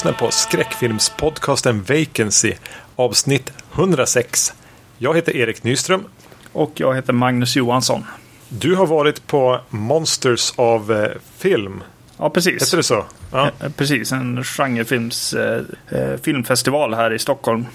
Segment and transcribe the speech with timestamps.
[0.00, 2.52] Lyssnar på skräckfilmspodcasten Vacancy,
[2.96, 4.52] avsnitt 106.
[4.98, 6.04] Jag heter Erik Nyström.
[6.52, 8.04] Och jag heter Magnus Johansson.
[8.48, 11.82] Du har varit på Monsters av eh, film.
[12.16, 12.62] Ja, precis.
[12.62, 13.04] Heter det så?
[13.32, 13.50] Ja.
[13.60, 17.66] Eh, Precis, en genrefilms eh, eh, filmfestival här i Stockholm.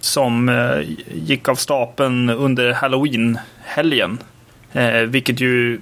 [0.00, 0.80] Som eh,
[1.14, 4.18] gick av stapeln under Halloween-helgen.
[4.72, 5.80] Eh, vilket ju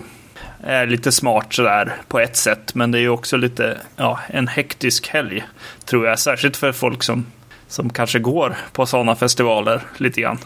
[0.62, 2.74] är lite smart sådär på ett sätt.
[2.74, 5.44] Men det är ju också lite ja, en hektisk helg.
[5.84, 6.18] Tror jag.
[6.18, 7.26] Särskilt för folk som,
[7.68, 10.38] som kanske går på sådana festivaler lite grann.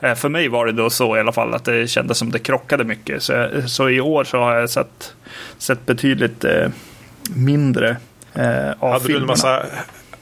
[0.00, 2.38] Eh, För mig var det då så i alla fall att det kändes som det
[2.38, 3.22] krockade mycket.
[3.22, 5.14] Så, så i år så har jag sett,
[5.58, 6.68] sett betydligt eh,
[7.30, 7.96] mindre
[8.34, 9.22] eh, av Hade du filmerna.
[9.22, 9.62] en massa,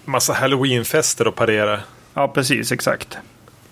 [0.04, 1.80] massa halloweenfester att parera?
[2.14, 3.18] Ja, precis, exakt.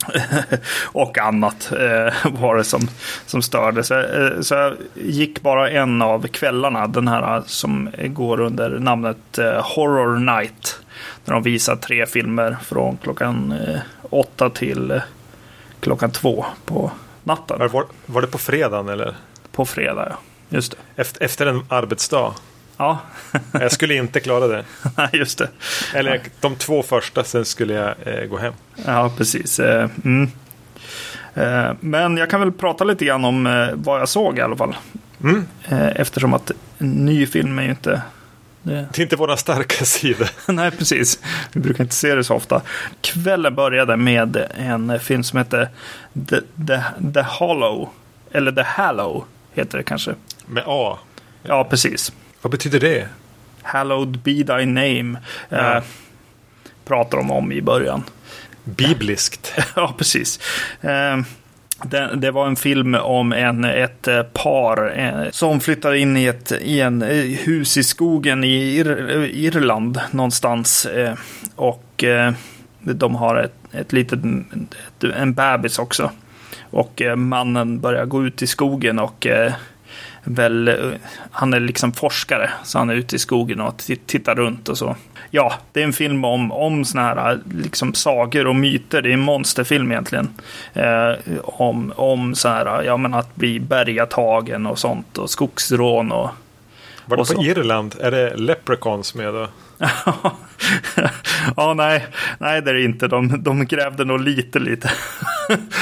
[0.84, 2.88] och annat eh, var det som,
[3.26, 3.84] som störde.
[3.84, 8.70] Så, eh, så jag gick bara en av kvällarna, den här eh, som går under
[8.70, 10.78] namnet eh, Horror Night.
[11.24, 13.80] Där de visar tre filmer från klockan eh,
[14.10, 15.02] åtta till eh,
[15.80, 16.90] klockan två på
[17.24, 17.58] natten.
[17.58, 19.14] Var, var, var det på fredagen eller?
[19.52, 20.16] På fredag, ja.
[20.48, 21.02] Just det.
[21.02, 22.34] Efter, efter en arbetsdag?
[22.82, 22.98] Ja,
[23.52, 24.64] Jag skulle inte klara det.
[24.96, 25.48] Nej, just det.
[25.94, 28.52] Eller de två första, sen skulle jag eh, gå hem.
[28.86, 29.60] Ja, precis.
[29.60, 30.30] Eh, Mm.
[31.34, 34.56] Eh, Men jag kan väl prata lite grann om eh, vad jag såg i alla
[34.56, 34.76] fall.
[35.22, 35.46] Mm.
[35.68, 38.02] Eh, Eftersom att en ny film är ju inte...
[38.62, 38.86] Det...
[38.92, 40.28] Det är inte våra starka sidor.
[40.52, 41.18] Nej, precis.
[41.52, 42.62] Vi brukar inte se det så ofta.
[43.00, 45.68] Kvällen började med en film som heter
[46.28, 46.36] The,
[46.66, 46.82] The,
[47.14, 47.88] The Hollow.
[48.32, 49.24] Eller The Hallow
[49.54, 50.14] heter det kanske.
[50.46, 50.98] Med A.
[51.42, 52.12] Ja, precis.
[52.42, 53.08] Vad betyder det?
[53.62, 55.18] Hallowed be thy name.
[55.50, 55.82] Eh, Ja.
[56.84, 58.02] pratar de om i början.
[58.64, 59.54] Bibliskt.
[59.76, 60.40] Ja, precis.
[60.80, 61.18] Eh,
[61.84, 66.24] det, det var en film om en, ett eh, par eh, som flyttar in i
[66.26, 70.86] ett i en eh, hus i skogen i Ir, Irland någonstans.
[70.86, 71.14] Eh,
[71.56, 72.32] och eh,
[72.80, 74.18] de har ett, ett litet,
[74.98, 76.10] ett, en bebis också.
[76.70, 79.52] Och eh, mannen börjar gå ut i skogen och eh,
[80.24, 80.74] väl, eh,
[81.30, 84.96] han är liksom forskare, så han är ute i skogen och tittar runt och så.
[85.30, 89.02] Ja, det är en film om, om såna här liksom sagor och myter.
[89.02, 90.28] Det är en monsterfilm egentligen.
[90.72, 91.12] Eh,
[91.42, 96.30] om om så här, ja men att bli bergatagen och sånt och skogsrån och
[97.06, 97.42] Var det på.
[97.42, 97.94] Irland?
[98.00, 99.48] Är det Leprechauns med då?
[101.56, 102.06] ja, nej,
[102.38, 103.08] nej det är det inte.
[103.08, 104.90] De, de grävde nog lite, lite.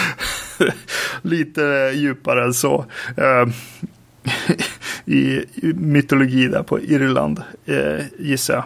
[1.23, 2.85] lite djupare än så.
[5.05, 8.65] I, mytologi där på Irland, eh, gissar jag.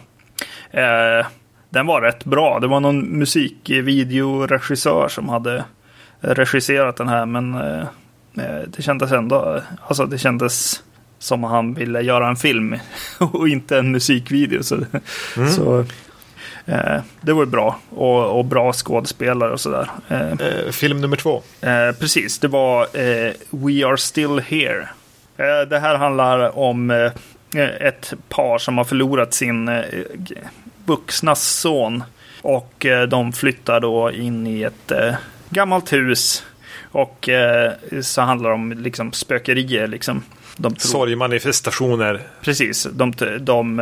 [1.21, 1.27] Eh,
[1.71, 2.61] den var rätt bra.
[2.61, 5.65] Det var någon musikvideoregissör som hade
[6.21, 7.81] regisserat den här, men eh,
[8.39, 10.83] eh, det kändes ändå, alltså det kändes
[11.19, 12.77] som han ville göra en film
[13.19, 14.63] och inte en musikvideo.
[14.63, 14.79] Så,
[15.57, 15.85] så
[16.67, 19.91] eh, det var bra och, och bra skådespelare och sådär.
[20.09, 21.43] Eh, Eh, film nummer två.
[21.61, 24.89] Eh, precis, det var eh, We Are Still Here.
[25.37, 27.13] Eh, det här handlar om eh,
[27.81, 29.83] ett par som har förlorat sin eh,
[30.85, 32.05] vuxna son.
[32.43, 34.93] Och de flyttar då in i ett
[35.51, 36.45] gammalt hus.
[36.93, 37.29] Och
[38.03, 39.87] så handlar det om liksom spökerier.
[39.87, 40.23] Liksom.
[40.57, 42.21] De tror- Sorgmanifestationer.
[42.43, 43.81] Precis, de, de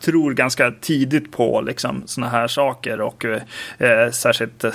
[0.00, 3.24] tror ganska tidigt på liksom, såna här saker och
[3.78, 4.72] eh, särskilt eh,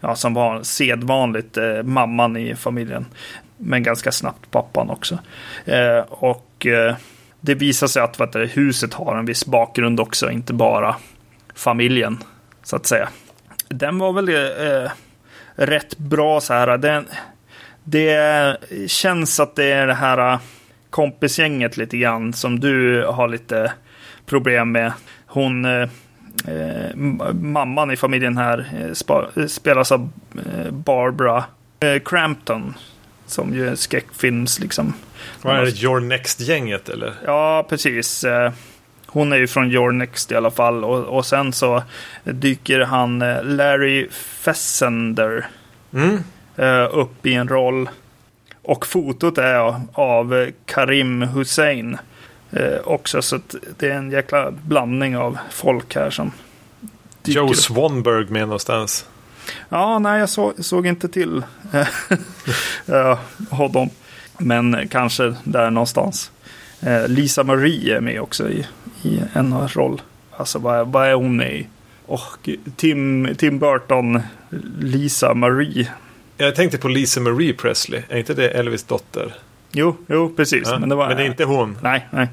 [0.00, 3.06] ja, som var sedvanligt eh, mamman i familjen.
[3.58, 5.18] Men ganska snabbt pappan också.
[5.64, 6.96] Eh, och eh,
[7.40, 10.96] det visar sig att vad huset har en viss bakgrund också, inte bara
[11.54, 12.18] familjen
[12.62, 13.08] så att säga.
[13.68, 14.90] Den var väl eh, eh
[15.56, 16.78] rätt bra så här.
[16.78, 17.06] Den,
[17.84, 18.56] det
[18.86, 20.40] känns att det är det här eh,
[20.90, 23.72] kompisgänget lite grann som du har lite
[24.26, 24.92] problem med.
[25.26, 25.88] Hon, eh,
[26.48, 26.96] eh
[27.32, 30.10] mamman i familjen här spa, spelas av
[30.70, 31.44] Barbara
[31.80, 32.74] eh, Crampton.
[33.34, 34.94] Som ju är skräckfilms liksom.
[35.42, 35.82] Vad är det?
[35.82, 37.12] Your Next-gänget eller?
[37.26, 38.24] Ja, precis.
[38.24, 38.52] Eh,
[39.06, 40.84] Hon är ju från Your Next i alla fall.
[40.84, 41.82] Och, och sen så
[42.24, 45.46] dyker han eh, Larry Fessender
[45.94, 46.18] Mm.
[46.56, 47.88] eh, upp i en roll.
[48.62, 51.98] Och fotot är av Karim Hussein
[52.84, 53.22] också.
[53.22, 53.40] Så
[53.78, 56.32] det är en jäkla blandning av folk här som
[57.22, 57.54] dyker Joe.
[57.54, 59.06] Swanberg med någonstans.
[59.68, 61.42] Ja, nej, jag så, såg inte till
[62.86, 63.18] eh,
[63.50, 63.90] honom.
[64.38, 66.30] Men kanske där någonstans.
[66.80, 68.66] Eh, Lisa Marie är med också i,
[69.02, 70.02] i en roll.
[70.36, 71.66] Alltså vad, är- vad är hon med i?
[72.06, 74.20] Och Tim, Tim Burton,
[74.80, 75.88] Lisa Marie.
[76.36, 78.02] Jag tänkte på Lisa Marie Presley.
[78.08, 79.34] Är inte det Elvis dotter?
[79.72, 80.62] Jo, jo precis.
[80.70, 81.08] Ja, Men det var...
[81.08, 81.78] men det är inte hon.
[81.82, 82.28] Nej, nej.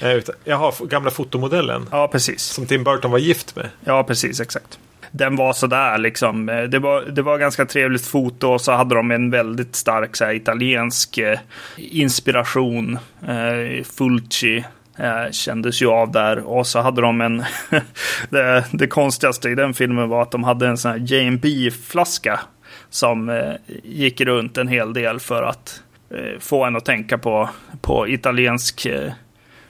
[0.00, 1.88] Eh, Jaha, f- gamla fotomodellen.
[1.90, 2.42] Ja, precis.
[2.42, 3.68] Som Tim Burton var gift med.
[3.84, 4.78] Ja, precis, exakt.
[5.10, 6.48] Den var sådär liksom.
[6.48, 10.16] Eh, det var, det var ganska trevligt foto och så hade de en väldigt stark
[10.16, 11.38] så här, italiensk eh,
[11.76, 12.98] inspiration.
[13.28, 14.64] Eh, Fulci
[14.98, 16.38] eh, kändes ju av där.
[16.38, 17.44] Och så hade de en...
[18.28, 22.40] det, det konstigaste i den filmen var att de hade en sån här J&B-flaska
[22.90, 23.52] som eh,
[23.84, 27.48] gick runt en hel del för att eh, få en att tänka på,
[27.80, 29.12] på italiensk eh,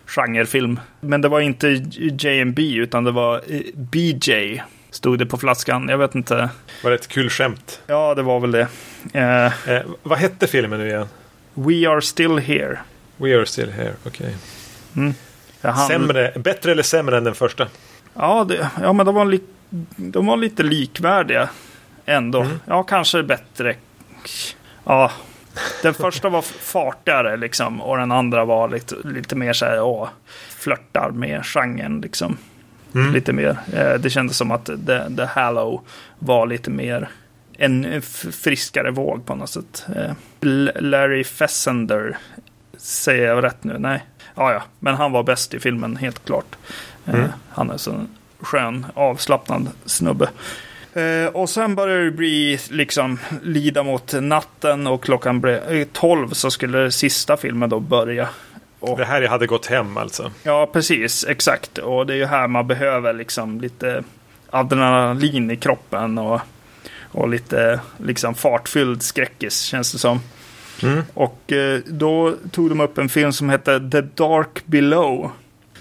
[0.06, 0.81] genrefilm.
[1.00, 1.69] Men det var inte
[1.99, 4.61] JMB utan det var eh, BJ.
[4.90, 5.88] Stod det på flaskan.
[5.88, 6.50] Jag vet inte.
[6.82, 7.81] Var det ett kul skämt?
[7.87, 8.69] Ja, det var väl det.
[9.12, 11.08] Eh, Eh, vad hette filmen nu igen?
[11.55, 12.79] We are still here.
[13.17, 13.93] We are still here.
[14.06, 14.37] Okej.
[15.61, 17.69] Jag hann- Sämre, bättre eller sämre än den första?
[18.14, 19.40] Ja, det, ja men de var, li,
[19.96, 21.49] de var lite likvärdiga
[22.06, 22.40] ändå.
[22.40, 22.61] Mm.
[22.67, 23.75] Ja, kanske bättre.
[24.85, 25.11] Ja,
[25.82, 30.08] den första var fartigare liksom och den andra var lite, lite mer så här, åh,
[30.49, 32.37] flörtar med genren liksom.
[32.94, 33.12] Mm.
[33.12, 33.58] Lite mer.
[33.73, 35.81] Eh, det kändes som att The, The Hallow
[36.19, 37.08] var lite mer
[37.58, 38.02] en
[38.32, 39.87] friskare våg på något sätt.
[39.96, 40.12] Eh,
[40.81, 42.17] Larry Fessender,
[42.76, 43.76] säger jag rätt nu?
[43.79, 44.05] Nej.
[44.35, 46.56] Ja, ja, men han var bäst i filmen, helt klart.
[47.06, 47.29] Eh, Mm.
[47.50, 48.08] Han är så en
[48.40, 50.29] skön, avslappnad snubbe.
[51.32, 56.50] Och sen började det bli liksom lida mot natten och klockan blev eh, 12 så
[56.50, 58.29] skulle sista filmen då börja.
[58.80, 60.30] Och Det här hade gått hem alltså.
[60.42, 61.26] Ja, precis.
[61.28, 61.78] Exakt.
[61.78, 64.04] Och det är ju här man behöver liksom lite
[64.50, 66.40] adrenalin i kroppen och,
[67.12, 70.20] och lite liksom fartfylld skräckis känns det som.
[70.82, 71.02] Mm.
[71.14, 75.30] Och eh, då tog de upp en film som heter The Dark Below.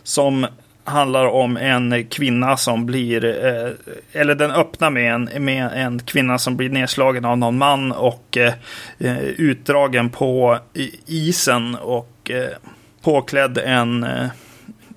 [0.03, 0.47] Som
[0.83, 3.71] handlar om en kvinna som blir, eh,
[4.21, 8.37] eller den öppnar med en, med en kvinna som blir nedslagen av någon man och
[8.37, 10.59] eh, utdragen på
[11.05, 12.49] isen och eh,
[13.07, 14.29] påklädd en eh,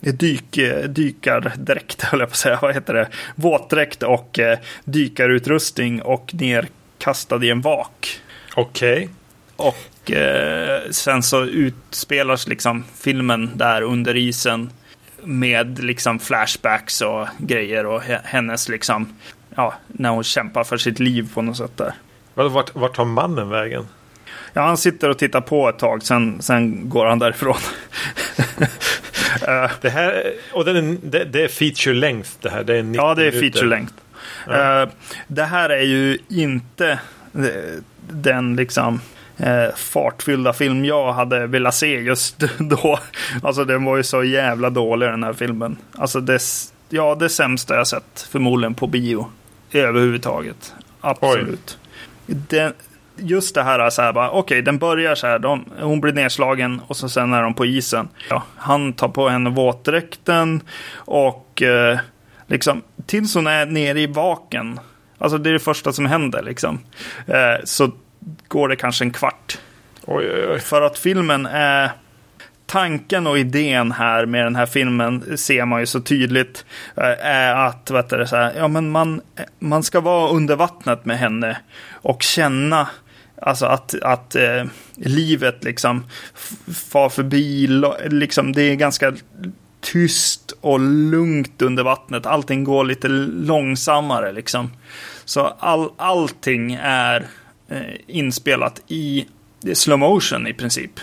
[0.00, 3.08] dyk, eh, dykardräkt, höll jag på att säga, vad heter det?
[3.34, 8.20] Våtdräkt och eh, dykarutrustning och nerkastad i en vak.
[8.54, 9.08] Okej.
[9.56, 14.70] Och eh, sen så utspelas liksom filmen där under isen
[15.22, 19.14] med liksom flashbacks och grejer och he- hennes liksom,
[19.54, 21.94] ja, när hon kämpar för sitt liv på något sätt där.
[22.34, 23.86] Vart, vart tar mannen vägen?
[24.52, 27.56] Ja, han sitter och tittar på ett tag, sen, sen går han därifrån.
[29.48, 32.64] Eh, Det här, och den är, det, det är feature length det här.
[32.64, 33.92] Det är 90 Ja, det är feature length.
[34.46, 34.82] Ja.
[34.82, 34.88] Eh,
[35.26, 36.90] det här är ju inte
[37.34, 39.00] eh, den liksom
[39.76, 42.98] fartfyllda film jag hade velat se just då.
[43.42, 45.76] Alltså den var ju så jävla dålig den här filmen.
[45.98, 46.40] Alltså det,
[46.88, 49.30] ja, det sämsta jag sett förmodligen på bio
[49.72, 50.74] överhuvudtaget.
[51.00, 51.78] Absolut.
[52.26, 52.72] Den,
[53.20, 56.82] just det här, så här bara, okej, den börjar så här, de, hon blir nedslagen
[56.86, 58.08] och så sen är de på isen.
[58.30, 60.62] Ja, han tar på henne våtdräkten
[60.94, 61.98] och eh,
[62.46, 64.80] liksom tills hon är nere i vaken.
[65.18, 66.78] Alltså det är det första som händer liksom.
[67.26, 67.90] Eh, så
[68.48, 69.58] går det kanske en kvart.
[70.06, 70.60] Oj, oj, oj.
[70.60, 71.90] För att filmen är...
[72.66, 76.64] Tanken och idén här med den här filmen ser man ju så tydligt.
[76.96, 79.20] eh, Är att vet du, så här, ja, men man,
[79.58, 81.56] man ska vara under vattnet med henne.
[81.92, 82.88] Och känna
[83.42, 86.04] alltså att, att eh, livet liksom
[86.74, 87.66] far förbi.
[88.10, 89.14] Liksom, det är ganska
[89.80, 92.26] tyst och lugnt under vattnet.
[92.26, 94.70] Allting går lite långsammare liksom.
[95.24, 97.26] Så all, allting är
[97.68, 99.26] eh, inspelat i
[99.74, 101.00] slow motion i princip.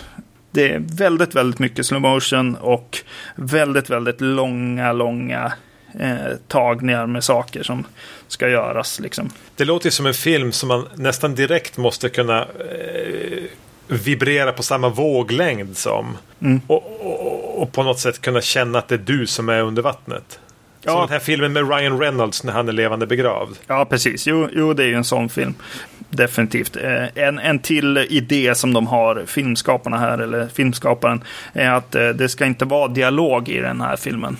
[0.50, 2.98] Det är väldigt, väldigt mycket slow motion och
[3.36, 5.52] väldigt, väldigt långa, långa
[6.00, 7.84] eh, tagningar med saker som
[8.28, 9.00] ska göras.
[9.00, 9.30] Liksom.
[9.56, 13.42] Det låter ju som en film som man nästan direkt måste kunna eh,
[13.88, 16.16] vibrera på samma våglängd som.
[16.42, 16.60] Mm.
[16.66, 19.82] Och, och, och på något sätt kunna känna att det är du som är under
[19.82, 20.38] vattnet.
[20.84, 21.00] Som Ja.
[21.00, 23.56] den här filmen med Ryan Reynolds när han är levande begravd.
[23.66, 24.26] Ja, precis.
[24.26, 25.54] Jo, jo, det är ju en sån film.
[26.10, 26.76] Definitivt.
[26.76, 32.08] Eh, En, en till idé som de har, filmskaparna här, eller filmskaparen, är att eh,
[32.08, 34.36] det ska inte vara dialog i den här filmen.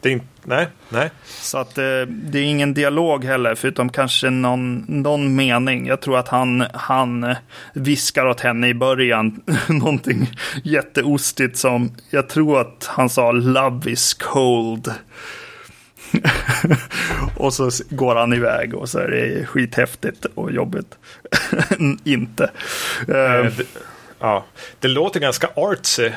[0.00, 1.10] Det är inte, nej, nej.
[1.24, 5.86] Så att eh, det är ingen dialog heller, förutom kanske någon, någon mening.
[5.86, 7.36] Jag tror att han, han eh,
[7.72, 10.30] viskar åt henne i början någonting
[10.64, 14.92] jätteostigt som, jag tror att han sa love is cold.
[17.36, 20.98] och så går han iväg och så är det skithäftigt och jobbigt.
[22.04, 22.50] inte.
[23.00, 23.06] Eh,
[23.56, 23.66] det,
[24.18, 24.44] ja.
[24.80, 26.10] det låter ganska artsy.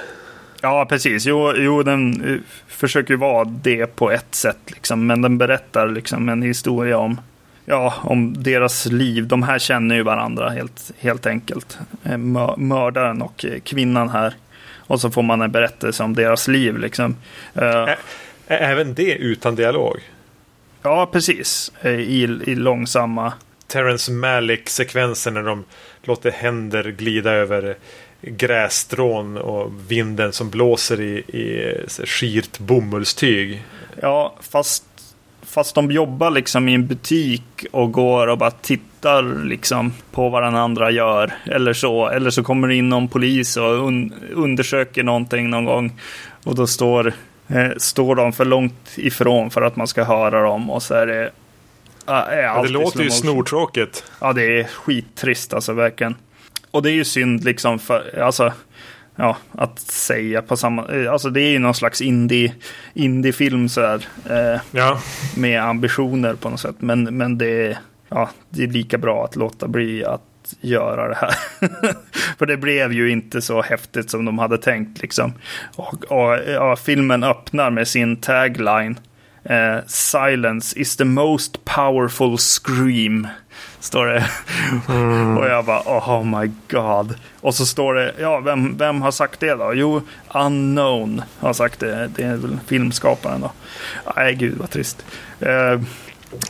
[0.62, 1.26] Ja, precis.
[1.26, 5.08] Jo, jo den eh, försöker ju vara det på ett sätt, liksom.
[5.08, 7.22] men den berättar liksom en historia om,
[7.66, 9.28] ja, om deras liv.
[9.28, 11.78] De här känner ju varandra helt, helt enkelt.
[12.04, 14.34] Eh, mö- Mördaren och eh, kvinnan här.
[14.78, 17.16] Och så får man en berättelse om deras liv liksom.
[17.56, 17.96] Ä
[18.48, 19.98] även det utan dialog?
[20.82, 21.72] Ja, precis.
[21.84, 23.34] I, i långsamma...
[23.68, 25.64] Terrence Malick-sekvensen när de
[26.04, 27.76] låter händer glida över
[28.22, 31.76] grässtrån och vinden som blåser i, i
[32.06, 33.64] skirt bomullstyg.
[34.02, 34.84] Ja, fast,
[35.42, 40.44] fast de jobbar liksom i en butik och går och bara tittar liksom på vad
[40.44, 41.34] den andra gör.
[41.46, 46.00] Eller så, eller så kommer det in någon polis och un, undersöker någonting någon gång.
[46.44, 47.14] Och då står,
[47.48, 50.70] eh, står de för långt ifrån för att man ska höra dem.
[50.70, 51.32] Och så är det...
[52.08, 54.04] Äh, ja, det låter ju snortråkigt.
[54.20, 56.16] Ja, det är skittrist alltså verkligen.
[56.72, 58.54] Och det är ju synd liksom för, alltså,
[59.16, 62.54] ja, att säga på samma, alltså det är ju någon slags indie,
[62.94, 64.06] indiefilm sådär.
[64.30, 65.00] Eh, ja.
[65.38, 66.76] Med ambitioner på något sätt.
[66.80, 67.78] Men, men det, är,
[68.10, 70.22] ja, det är lika bra att låta bli att
[70.62, 71.36] göra det här.
[72.38, 75.34] För det blev ju inte så häftigt som de hade tänkt liksom.
[75.76, 79.00] Och, och ja, filmen öppnar med sin tagline.
[79.44, 83.28] Eh, Silence is the most powerful scream.
[83.82, 84.30] Står det.
[84.90, 85.38] Mm.
[85.38, 87.16] och jag bara, oh my god.
[87.40, 89.74] Och så står det, ja, vem, vem har sagt det då?
[89.74, 92.08] Jo, Unknown har sagt det.
[92.16, 93.52] Det är väl filmskaparen då.
[94.16, 95.06] Nej, gud vad trist.
[95.42, 95.82] Uh,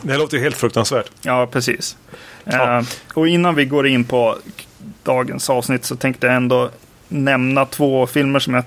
[0.02, 1.10] det låter ju helt fruktansvärt.
[1.22, 1.96] Ja, precis.
[2.44, 2.78] Ja.
[2.78, 4.36] Uh, och innan vi går in på
[5.02, 6.70] dagens avsnitt så tänkte jag ändå
[7.08, 8.64] nämna två filmer som jag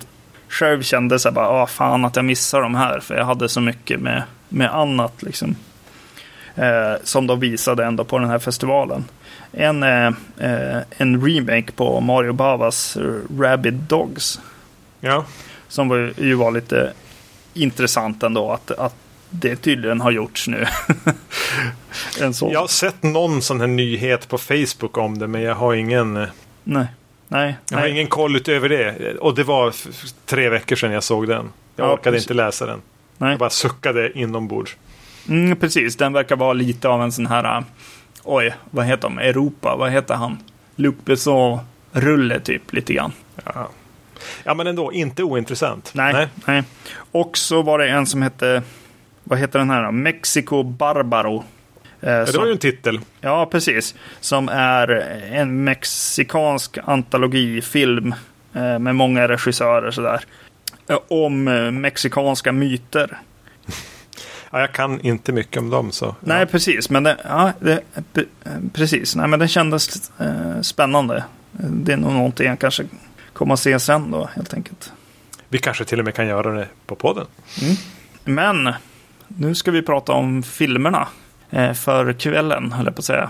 [0.49, 2.99] själv kände så här bara, ah, fan att jag missar de här.
[2.99, 5.55] För jag hade så mycket med, med annat liksom
[6.55, 9.05] eh, som de visade ändå på den här festivalen.
[9.51, 10.11] En, eh,
[10.97, 12.97] en remake på Mario Bavas
[13.39, 14.39] Rabbit Dogs.
[14.99, 15.25] Ja.
[15.67, 16.93] Som var, ju var lite
[17.53, 18.95] intressant ändå att, att
[19.29, 20.65] det tydligen har gjorts nu.
[22.19, 26.17] Jag har sett någon sån här nyhet på Facebook om det, men jag har ingen...
[26.17, 26.27] Eh,
[26.63, 26.87] nej.
[27.27, 29.15] Nej, jag har ingen koll utöver det.
[29.17, 29.73] Och det var
[30.25, 31.49] tre veckor sedan jag såg den.
[31.75, 32.23] Jag ja, orkade precis.
[32.23, 32.81] inte läsa den.
[33.17, 33.29] Nej.
[33.29, 34.77] Jag bara suckade inombords.
[35.29, 37.63] Mm, precis, den verkar vara lite av en sån här,
[38.23, 40.37] oj, vad heter de, Europa, vad heter han?
[40.75, 43.11] Luc Besson-rulle typ, lite grann.
[43.45, 43.69] Ja.
[44.43, 45.91] ja, men ändå, inte ointressant.
[45.93, 46.63] Nej, nej, nej.
[47.11, 48.63] Och så var det en som hette,
[49.23, 51.43] vad heter den här, Mexico Barbaro.
[52.01, 52.99] Eh, ja, det var ju en titel.
[53.21, 53.95] Ja, precis.
[54.19, 54.87] Som är
[55.31, 58.15] en mexikansk antologifilm
[58.53, 60.23] eh, med många regissörer sådär.
[60.87, 61.43] Eh, om
[61.81, 63.17] mexikanska myter.
[64.51, 65.91] Ja, jag kan inte mycket om dem.
[65.91, 66.45] Så, Nej, ja.
[66.45, 66.89] precis.
[66.89, 67.81] Men det, ja, det,
[68.73, 69.15] precis.
[69.15, 71.23] Nej, men den kändes eh, spännande.
[71.51, 72.83] Det är nog någonting jag kanske
[73.33, 74.91] kommer att se sen då, helt enkelt.
[75.49, 77.25] Vi kanske till och med kan göra det på podden.
[77.61, 77.75] Mm.
[78.23, 78.73] Men
[79.27, 81.07] nu ska vi prata om filmerna
[81.49, 83.29] eh, för kvällen, höll jag på att säga.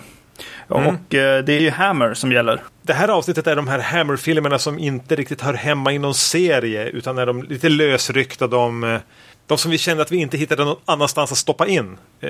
[0.69, 0.87] Mm.
[0.87, 2.63] Och eh, det är ju Hammer som gäller.
[2.81, 6.89] Det här avsnittet är de här Hammer-filmerna som inte riktigt hör hemma i någon serie
[6.89, 8.47] utan är de lite lösryckta.
[8.47, 8.99] De eh,
[9.47, 11.97] de som vi kände att vi inte hittade någon annanstans att stoppa in.
[12.21, 12.29] Eh,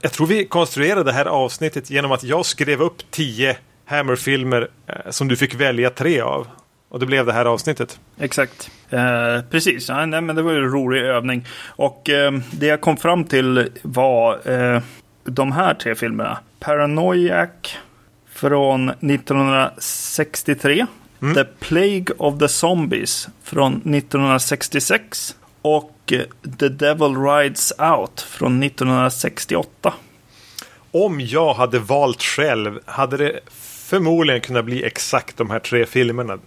[0.00, 5.10] jag, tror vi konstruerade det här avsnittet genom att jag skrev upp tio Hammer-filmer eh,
[5.10, 6.46] som du fick välja tre av.
[6.88, 8.00] Och det blev det här avsnittet.
[8.18, 8.70] Exakt.
[8.90, 11.46] Eh, precis, ja, nej, men det var ju en rolig övning.
[11.66, 14.82] Och eh, det jag kom fram till var eh,
[15.24, 16.38] de här tre filmerna.
[16.60, 17.76] Paranoiac
[18.28, 20.86] från 1963.
[21.22, 21.34] Mm.
[21.34, 25.36] The Plague of the Zombies från 1966.
[25.66, 26.12] Och
[26.58, 29.94] The Devil Rides Out från 1968.
[30.90, 36.38] Om jag hade valt själv hade det förmodligen kunnat bli exakt de här tre filmerna.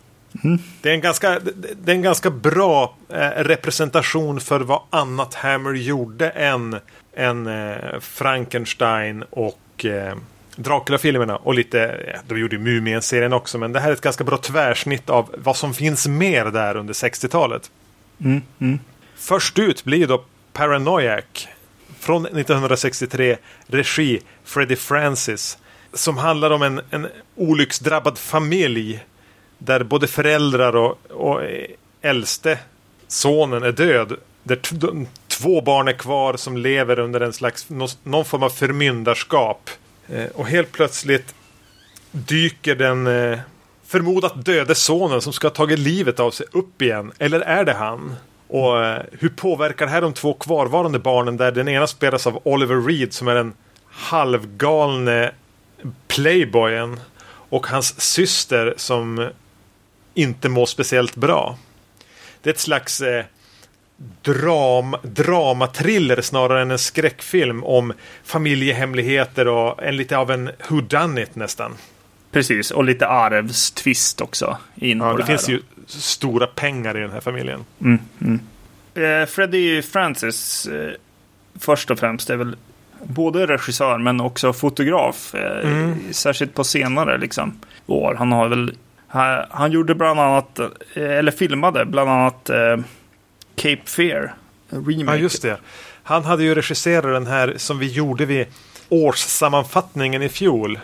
[0.43, 0.59] Mm.
[0.81, 1.39] Det, är en ganska,
[1.83, 6.79] det är en ganska bra eh, representation för vad annat Hammer gjorde än,
[7.15, 10.15] än eh, Frankenstein och eh,
[10.55, 11.38] Dracula-filmerna.
[11.38, 15.09] Och lite, ja, de gjorde Mumien-serien också, men det här är ett ganska bra tvärsnitt
[15.09, 17.71] av vad som finns mer där under 60-talet.
[18.19, 18.79] Mm, mm.
[19.19, 20.23] Först ut blir då
[20.53, 21.47] Paranoiac
[21.99, 25.57] från 1963, regi Freddie Francis.
[25.93, 29.05] Som handlar om en, en olycksdrabbad familj
[29.57, 31.41] där både föräldrar och, och
[32.01, 32.59] äldste
[33.07, 34.15] sonen är död.
[34.43, 34.59] Där
[35.27, 37.69] två barn är kvar som lever under en slags
[38.03, 39.69] någon form av förmyndarskap.
[40.07, 41.35] Eh, och helt plötsligt
[42.11, 43.39] dyker den eh,
[43.85, 47.11] förmodat döde sonen som ska ha tagit livet av sig upp igen.
[47.17, 48.15] Eller är det han?
[48.49, 52.41] Och eh, hur påverkar det här de två kvarvarande barnen där den ena spelas av
[52.43, 53.53] Oliver Reed som är den
[53.89, 55.31] halvgalne
[56.07, 56.99] playboyen
[57.49, 59.29] och hans syster som
[60.13, 61.57] inte mår speciellt bra.
[62.41, 63.25] Det är ett slags eh,
[64.21, 71.77] dram, dramatriller snarare än en skräckfilm om familjehemligheter och en lite av en whodunit nästan.
[72.31, 74.57] Precis, och lite arvstvist också.
[74.75, 77.65] In Ja, det det finns ju stora pengar i den här familjen.
[77.81, 78.39] Mm, mm.
[78.93, 80.91] Eh, Freddie Francis, eh,
[81.59, 82.55] först och främst, är väl
[83.03, 85.36] både regissör men också fotograf.
[85.36, 86.13] Eh, Mm.
[86.13, 88.15] Särskilt på senare liksom, år.
[88.19, 88.75] Han har väl
[89.07, 92.77] han, han gjorde bland annat, eh, eller filmade bland annat eh,
[93.55, 94.33] Cape Fear.
[94.69, 95.03] Remake.
[95.05, 95.57] Ja, just det.
[96.03, 98.45] Han hade ju regisserat den här som vi gjorde vid
[98.89, 100.79] årssammanfattningen i fjol.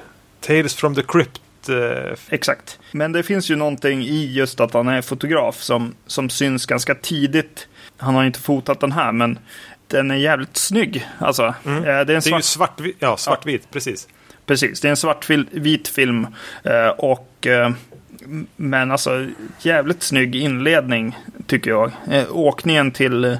[0.48, 1.42] Tales from the Crypt.
[1.70, 2.80] eh, Exakt.
[2.92, 6.96] Men det finns ju någonting i just att han är fotograf som, som syns ganska
[6.96, 7.68] tidigt.
[7.98, 9.40] Han har inte fotat den här, men
[9.88, 11.08] den är jävligt snygg.
[11.20, 11.78] Alltså, Mm.
[11.78, 14.08] eh, det är en Det är svart svartvit, ja, svartvit, precis.
[14.46, 16.28] Precis, det är en svartvit film.
[16.64, 17.48] Eh, och,
[18.56, 19.28] men alltså,
[19.62, 21.92] jävligt snygg inledning tycker jag.
[22.32, 23.38] Åkningen till,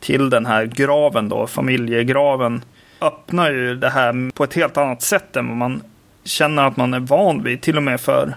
[0.00, 2.64] till den här graven då, familjegraven,
[3.00, 5.82] öppnar ju det här på ett helt annat sätt än vad man
[6.24, 7.60] känner att man är van vid.
[7.60, 8.34] Till och med för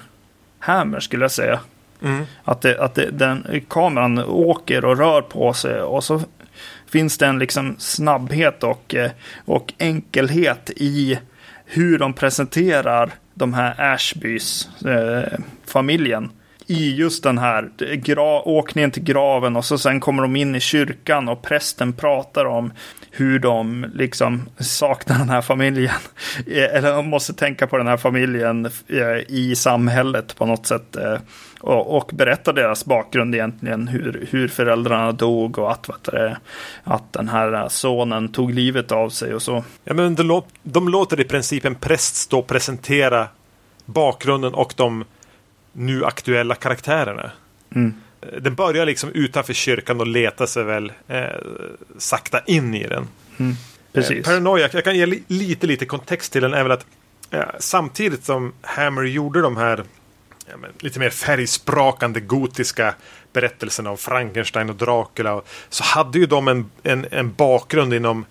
[0.59, 1.59] Hammer skulle jag säga.
[2.01, 2.25] Mm.
[2.43, 6.21] Att, det, att det, den, kameran åker och rör på sig och så
[6.87, 9.11] finns det en liksom snabbhet och, eh,
[9.45, 11.19] och enkelhet i
[11.65, 16.29] hur de presenterar de här Ashbys eh, familjen.
[16.67, 20.59] I just den här gra- åkningen till graven och så sen kommer de in i
[20.59, 22.73] kyrkan och prästen pratar om
[23.11, 25.93] hur de liksom saknar den här familjen.
[26.47, 30.95] Eh, eller de måste tänka på den här familjen eh, i samhället på något sätt.
[30.95, 31.17] Eh,
[31.59, 33.87] och, och berätta deras bakgrund egentligen.
[33.87, 36.35] Hur, hur föräldrarna dog och att, vet
[36.83, 39.63] att den här sonen tog livet av sig och så.
[39.83, 43.27] Ja, men de, lå- de låter i princip en präst stå och presentera
[43.85, 45.03] bakgrunden och de
[45.77, 47.31] nu aktuella karaktärerna.
[47.75, 47.93] Mm.
[48.21, 51.23] Eh, Den börjar liksom utanför kyrkan och letar sig väl eh,
[51.97, 53.07] sakta in i den.
[53.37, 53.51] Mm.
[53.51, 53.57] Eh,
[53.93, 54.25] Precis.
[54.25, 56.85] Paranoia, jag kan ge li- lite, lite kontext till den, är väl att
[57.31, 59.83] eh, samtidigt som Hammer gjorde de här
[60.49, 62.95] ja, men, lite mer färgsprakande gotiska
[63.33, 68.25] berättelserna om Frankenstein och Dracula och, så hade ju de en, en, en bakgrund inom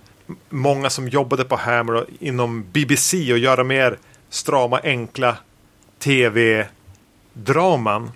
[0.51, 3.99] många som jobbade på Hammer och inom BBC och göra mer
[4.31, 5.37] strama, enkla
[7.35, 8.11] Draman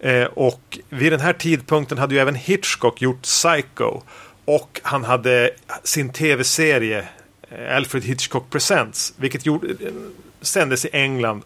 [0.00, 4.00] Eh, och vid den här tidpunkten hade ju även Hitchcock gjort Psycho.
[4.44, 5.50] Och han hade
[5.84, 7.08] sin tv-serie
[7.50, 9.14] eh, Alfred Hitchcock Presents.
[9.16, 9.92] Vilket gjorde, eh,
[10.40, 11.42] sändes i England.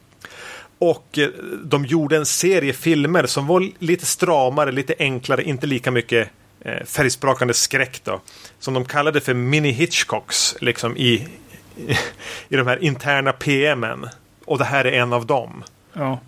[0.78, 1.28] Och eh,
[1.64, 6.28] de gjorde en serie filmer som var lite stramare, lite enklare, inte lika mycket
[6.60, 8.20] eh, färgsprakande skräck då.
[8.58, 11.28] Som de kallade för mini Hitchcocks, liksom i,
[12.48, 14.08] i de här interna PMen.
[14.44, 15.64] Och det här är en av dem.
[15.92, 16.20] Ja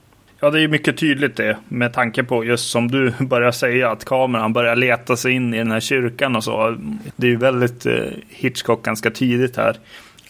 [0.44, 1.56] ja, det är mycket tydligt det.
[1.68, 5.58] Med tanke på just som du börjar säga att kameran börjar leta sig in i
[5.58, 6.76] den här kyrkan och så.
[7.16, 7.94] Det är ju väldigt eh,
[8.28, 9.76] Hitchcock ganska tidigt här.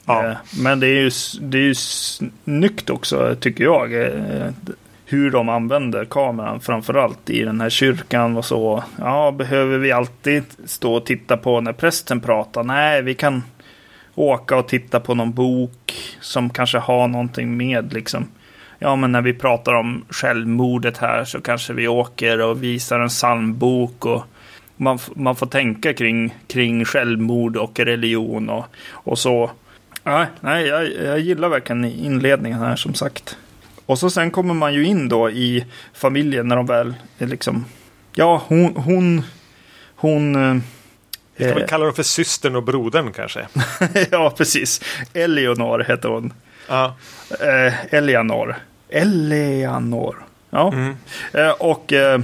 [0.05, 0.27] Ja.
[0.27, 4.03] Eh, men det är ju, det är ju snyggt också tycker jag.
[4.03, 4.51] Eh,
[5.07, 8.85] hur de använder kameran framförallt i den här kyrkan och så.
[8.99, 12.63] Ja, behöver vi alltid stå och titta på när prästen pratar?
[12.63, 13.43] Nej, vi kan
[14.15, 18.27] åka och titta på någon bok som kanske har någonting med liksom.
[18.79, 23.09] Ja, men när vi pratar om självmordet här så kanske vi åker och visar en
[23.09, 24.23] psalmbok och
[24.77, 29.51] man, man får tänka kring, kring självmord och religion och, och så.
[30.05, 33.37] Nej, nej jag, jag gillar verkligen inledningen här som sagt.
[33.87, 37.65] Och så sen kommer man ju in då i familjen när de väl är liksom,
[38.15, 39.23] ja, hon, hon,
[39.97, 40.63] hon eh,
[41.37, 41.55] Vi kan Eh.
[41.55, 43.47] väl kalla dem för systern och brodern kanske.
[44.11, 44.81] ja, precis.
[45.13, 46.33] Eleonor heter hon.
[46.69, 46.97] Ja.
[47.41, 48.57] Eh, Eleanor.
[48.89, 50.17] Eleanor.
[50.51, 50.73] Ja.
[50.73, 50.97] Mm.
[51.33, 52.21] Eh, och eh,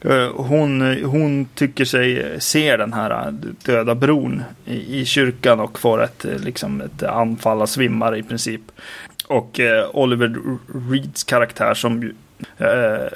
[0.00, 3.30] eh, hon, hon tycker sig se den här
[3.64, 8.62] döda bron i, i kyrkan och får ett, liksom ett anfall av svimmar i princip.
[9.26, 9.60] Och
[9.92, 10.36] Oliver
[10.90, 12.14] Reeds karaktär som ju,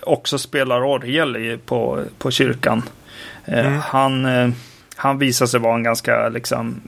[0.02, 2.82] också spelar orgel på, på kyrkan.
[3.44, 3.78] Mm.
[3.78, 4.26] han,
[4.96, 6.80] han visar sig vara en ganska liksom,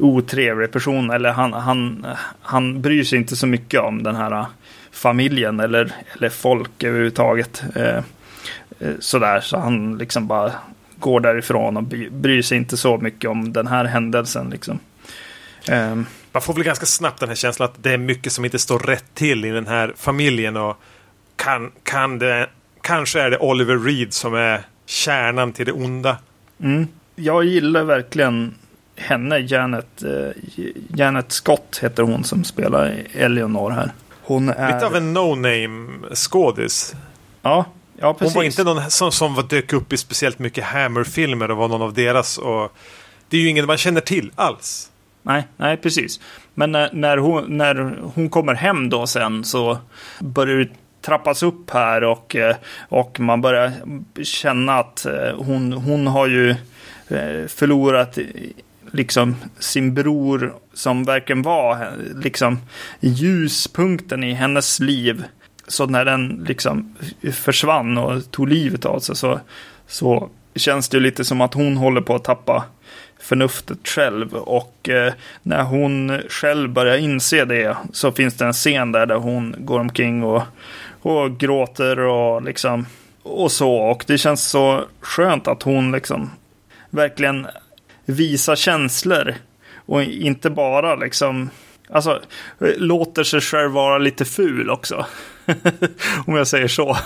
[0.00, 1.10] otrevlig person.
[1.10, 2.06] Eller han, han,
[2.40, 4.46] han bryr sig inte så mycket om den här eh,
[4.92, 7.62] familjen eller, eller folk överhuvudtaget.
[7.76, 7.96] Eh,
[8.78, 10.52] eh, sådär, så han liksom bara
[10.98, 14.50] går därifrån och bry- bryr sig inte så mycket om den här händelsen.
[14.50, 14.78] Liksom.
[15.68, 18.58] Ehm, Man får väl ganska snabbt den här känslan att det är mycket som inte
[18.58, 20.56] står rätt till i den här familjen.
[20.56, 20.76] Och
[21.36, 22.46] kan, kan det,
[22.82, 26.16] kanske är det Oliver Reed som är kärnan till det onda.
[26.62, 26.86] Mm.
[27.16, 28.54] Jag gillar verkligen
[29.00, 30.30] henne, Janet, eh,
[30.94, 33.92] Janet Scott heter hon som spelar Eleanor här.
[34.22, 34.74] Hon är...
[34.74, 36.94] Lite av en no-name skådis.
[37.42, 37.64] Ja,
[37.98, 38.34] ja precis.
[38.34, 41.68] Hon var inte någon som, som var- dök upp i speciellt mycket Hammer-filmer och var
[41.68, 42.38] någon av deras.
[42.38, 42.72] Och
[43.28, 44.90] det är ju ingen man känner till alls.
[45.22, 46.20] Nej, nej precis.
[46.54, 49.78] Men när, när, hon, när hon kommer hem då sen så
[50.20, 50.68] börjar det
[51.02, 52.56] trappas upp här och, eh,
[52.88, 53.72] och man börjar
[54.24, 56.50] känna att eh, hon, hon har ju
[57.08, 58.18] eh, förlorat
[58.90, 62.58] liksom sin bror som verkligen var liksom
[63.00, 65.24] ljuspunkten i hennes liv.
[65.68, 66.96] Så när den liksom
[67.32, 69.40] försvann och tog livet av sig så,
[69.86, 72.64] så känns det lite som att hon håller på att tappa
[73.20, 74.34] förnuftet själv.
[74.34, 79.16] Och eh, när hon själv börjar inse det så finns det en scen där, där
[79.16, 80.42] hon går omkring och,
[81.02, 82.86] och gråter och liksom
[83.22, 83.74] och så.
[83.74, 86.30] Och det känns så skönt att hon liksom
[86.90, 87.46] verkligen
[88.10, 89.34] visar känslor.
[89.86, 91.50] Och inte bara liksom,
[91.88, 92.20] alltså
[92.58, 95.06] låter sig själv vara lite ful också.
[96.26, 96.96] Om jag säger så.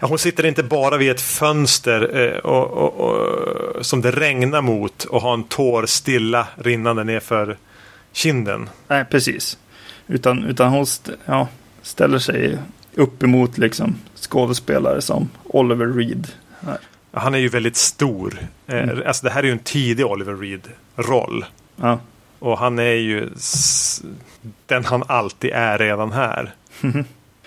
[0.00, 4.62] Ja, hon sitter inte bara vid ett fönster eh, och, och, och, som det regnar
[4.62, 7.56] mot och har en tår stilla rinnande nerför
[8.12, 8.68] kinden.
[8.88, 9.58] Nej, precis.
[10.06, 11.48] Utan, utan hon st ja,
[11.82, 12.58] ställer sig
[12.94, 16.28] uppemot liksom, skådespelare som Oliver Reed.
[16.60, 16.76] Ja,
[17.14, 18.38] han är ju väldigt stor.
[18.66, 19.02] Eh, mm.
[19.06, 21.44] Alltså, det här är ju en tidig Oliver Reed-roll.
[21.76, 21.98] Ja.
[22.38, 23.30] Och han är ju
[24.66, 26.54] den han alltid är redan här.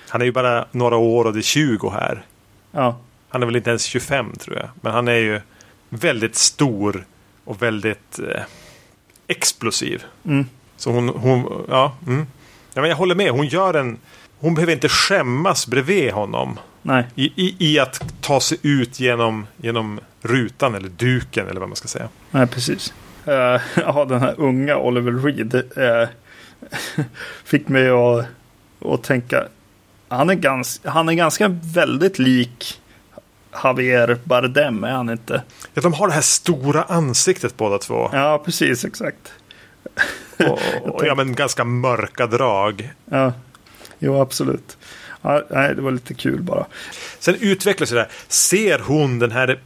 [0.10, 2.26] Han är ju bara några år och det är 20 här.
[2.72, 2.98] Ja.
[3.30, 4.70] Han är väl inte ens 25 tror jag.
[4.82, 5.42] Men han är ju
[5.90, 7.06] väldigt stor
[7.46, 8.42] och väldigt eh,
[9.28, 10.04] explosiv.
[10.26, 10.46] Mm.
[10.78, 12.28] Så hon, hon ja, mm.
[12.74, 13.32] ja men jag håller med.
[13.32, 13.98] Hon gör en,
[14.40, 16.60] hon behöver inte skämmas bredvid honom.
[16.88, 17.08] Nej.
[17.16, 21.76] I, i, i att ta sig ut genom, genom rutan eller duken eller vad man
[21.76, 22.10] ska säga.
[22.32, 22.94] Nej, precis.
[23.28, 23.34] Uh,
[23.76, 26.10] ja, den här unga Oliver Reed uh,
[27.44, 28.26] fick mig att,
[28.86, 29.48] att tänka
[30.10, 32.82] han är, ganska, han är ganska väldigt lik
[33.64, 35.42] Javier Bardem, är han inte?
[35.74, 38.10] Ja, de har det här stora ansiktet båda två.
[38.14, 39.34] Ja, precis, exakt.
[40.38, 42.94] och, och ja, men ganska mörka drag.
[43.06, 43.34] Ja,
[44.00, 44.78] jo, absolut.
[45.28, 46.66] Ja, nej, det var lite kul bara.
[47.20, 48.08] Sen utvecklas det där.
[48.28, 49.60] Ser hon den här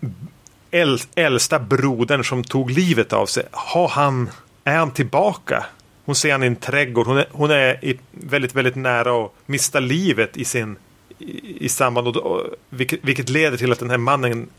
[1.15, 3.43] äldsta brodern som tog livet av sig?
[3.51, 4.29] Har han,
[4.63, 5.65] är han tillbaka?
[6.05, 7.07] Hon ser han i en trädgård.
[7.07, 10.75] Hon är, hon är väldigt, väldigt nära att mista livet i sin
[11.19, 14.49] i, i samband och, och vilket, vilket, leder till att den här mannen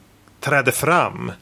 [0.41, 1.33] träder fram.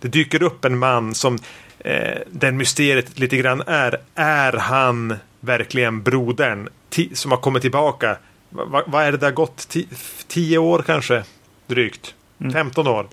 [0.00, 1.38] Det dyker upp en man som
[1.78, 4.00] eh, den mysteriet lite grann är.
[4.14, 6.68] Är han verkligen brodern
[7.12, 8.16] som har kommit tillbaka?
[8.56, 9.68] Vad va är det där gått?
[9.68, 9.88] Ti,
[10.28, 11.24] tio år kanske?
[11.66, 12.14] Drygt.
[12.40, 12.52] Mm.
[12.52, 13.06] 15 år.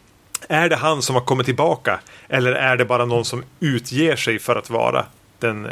[0.50, 2.00] Är det han som har kommit tillbaka?
[2.30, 5.06] Eller är det bara någon som utger sig för att vara
[5.40, 5.72] den eh,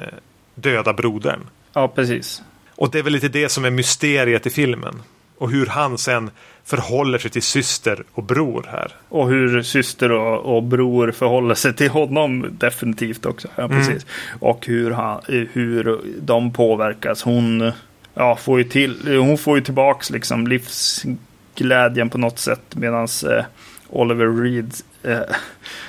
[0.55, 1.39] döda brodern.
[1.73, 2.41] Ja, precis.
[2.75, 5.01] Och det är väl lite det som är mysteriet i filmen.
[5.37, 6.31] Och hur han sen
[6.63, 8.91] förhåller sig till syster och bror här.
[9.09, 13.47] Och hur syster och, och bror förhåller sig till honom definitivt också.
[13.55, 13.89] Ja, precis.
[13.89, 14.39] Mm.
[14.39, 17.23] Och hur, han, hur de påverkas.
[17.23, 17.71] Hon,
[18.13, 22.75] ja, får ju till, hon får ju tillbaks liksom livsglädjen på något sätt.
[22.75, 23.45] Medan eh,
[23.89, 25.35] Oliver Reed eh,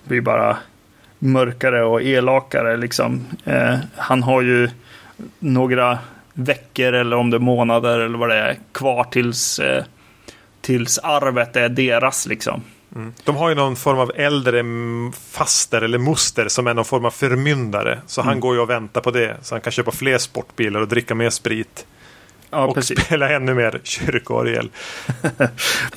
[0.05, 0.57] blir bara
[1.19, 2.77] mörkare och elakare.
[2.77, 3.27] Liksom.
[3.45, 4.69] Eh, han har ju
[5.39, 5.99] några
[6.33, 9.85] veckor eller om det är månader eller vad det är kvar tills, eh,
[10.61, 12.27] tills arvet är deras.
[12.27, 12.63] Liksom.
[12.95, 13.13] Mm.
[13.25, 14.65] De har ju någon form av äldre
[15.31, 17.99] faster eller moster som är någon form av förmyndare.
[18.07, 18.29] Så mm.
[18.29, 19.37] han går ju och väntar på det.
[19.43, 21.87] Så han kan köpa fler sportbilar och dricka mer sprit.
[22.53, 23.05] Ja, och precis.
[23.05, 24.71] spela ännu mer kyrkoorgel.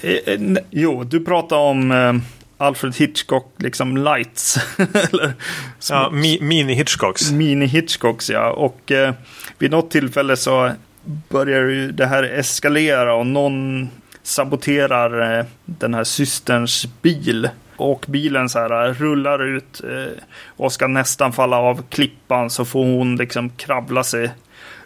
[0.02, 0.40] Eh, eh,
[0.70, 1.92] jo, du pratar om
[2.58, 4.58] Alfred Hitchcock liksom lights.
[4.78, 5.34] Eller,
[5.90, 7.32] ja, mi, mini-Hitchcocks.
[7.32, 8.52] Mini-Hitchcocks ja.
[8.52, 9.14] Och eh,
[9.58, 10.72] vid något tillfälle så
[11.30, 13.90] börjar ju det här eskalera och någon
[14.24, 17.50] saboterar eh, den här systerns bil.
[17.78, 22.86] Och bilen så här rullar ut eh, och ska nästan falla av klippan så får
[22.86, 24.32] hon liksom krabbla sig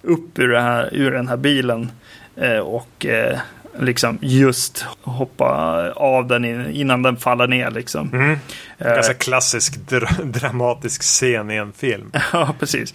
[0.02, 1.92] upp ur, här, ur den här bilen.
[2.36, 3.40] Eh, och eh,
[3.80, 8.10] liksom just hoppa av den innan den faller ner liksom.
[8.14, 8.40] Mm.
[8.78, 12.12] En ganska klassisk dra dramatisk scen i en film.
[12.34, 12.94] ja, precis.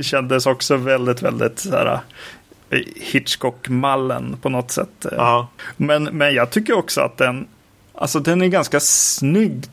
[0.00, 2.00] Kändes också väldigt, väldigt så här
[2.70, 5.06] eh, Hitchcock-mallen på något sätt.
[5.12, 5.48] Ja.
[5.76, 7.46] Men, men jag tycker också att den,
[7.94, 9.70] alltså den är ganska snyggt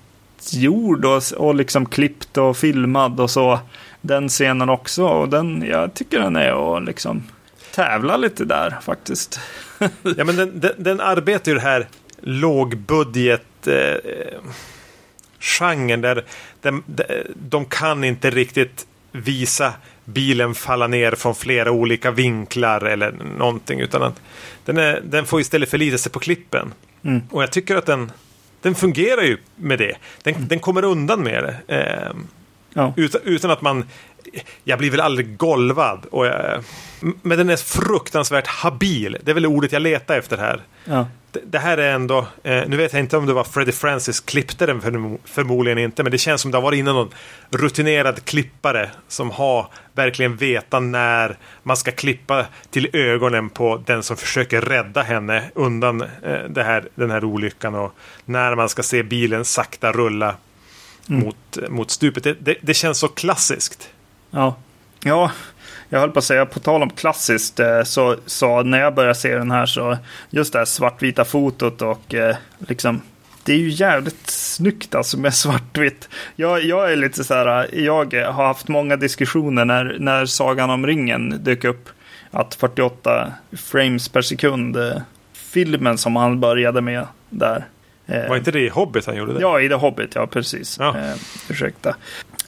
[0.51, 3.59] gjord och, och liksom klippt och filmad och så.
[4.05, 7.23] Den scenen också och den, jag tycker den är och liksom
[7.71, 9.39] tävla lite där faktiskt.
[10.17, 11.87] ja, men den, den, den arbetar ju det här
[12.21, 13.95] lågbudget eh,
[15.39, 16.25] genren där
[16.61, 17.03] de, de,
[17.35, 19.73] de kan inte riktigt visa
[20.05, 23.79] bilen falla ner från flera olika vinklar eller någonting.
[23.79, 24.21] Utan att
[24.65, 26.73] den, är, den får istället förlita sig på klippen.
[27.03, 27.21] Mm.
[27.29, 28.11] Och jag tycker att den,
[28.61, 29.95] den fungerar ju med det.
[30.23, 30.47] Den, mm.
[30.47, 31.75] den kommer undan med det.
[31.77, 32.13] Eh,
[32.73, 32.93] ja.
[32.97, 33.85] utan, utan, att man
[34.63, 36.05] jag blir väl aldrig golvad.
[36.11, 36.63] Och jag,
[36.99, 39.17] men den är fruktansvärt habil.
[39.23, 40.61] Det är väl ordet jag letar efter här.
[40.85, 41.07] Ja.
[41.31, 44.19] Det, det här är ändå, eh, nu vet jag inte om det var Freddie Francis
[44.19, 47.09] klippte den förmo- förmodligen inte, men det känns som det har varit inne någon
[47.49, 54.17] rutinerad klippare som har verkligen vetat när man ska klippa till ögonen på den som
[54.17, 59.45] försöker rädda henne undan eh, här, den här olyckan och när man ska se bilen
[59.45, 60.35] sakta rulla
[61.07, 62.23] mot, mot stupet.
[62.23, 63.89] Det, det, det känns så klassiskt.
[64.31, 64.55] Ja.
[65.03, 65.31] ja,
[65.89, 69.15] jag höll på att säga, på tal om klassiskt, eh, så, så när jag började
[69.15, 69.97] se den här så
[70.29, 73.01] just det här svartvita fotot och eh, liksom
[73.43, 76.09] det är ju jävligt snyggt alltså med svartvitt.
[76.35, 80.87] Jag, jag är lite så här, jag har haft många diskussioner när, när Sagan om
[80.87, 81.89] ringen dök upp.
[82.31, 84.97] Att 48 frames per sekund, eh,
[85.33, 87.65] filmen som han började med där.
[88.07, 89.41] Eh, Var inte det i Hobbit han gjorde det?
[89.41, 90.77] Ja, i The Hobbit, ja precis.
[90.79, 90.97] Ja.
[90.97, 91.15] Eh,
[91.49, 91.95] ursäkta.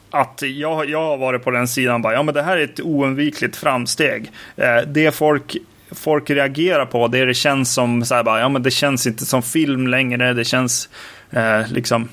[0.09, 2.79] Att jag, jag har varit på den sidan bara, ja men det här är ett
[2.79, 4.31] oundvikligt framsteg.
[4.55, 5.57] Eh, det folk,
[5.91, 9.07] folk reagerar på, det, är det känns som så här bara, ja men det känns
[9.07, 10.89] inte som film längre, det känns
[11.31, 12.09] eh, liksom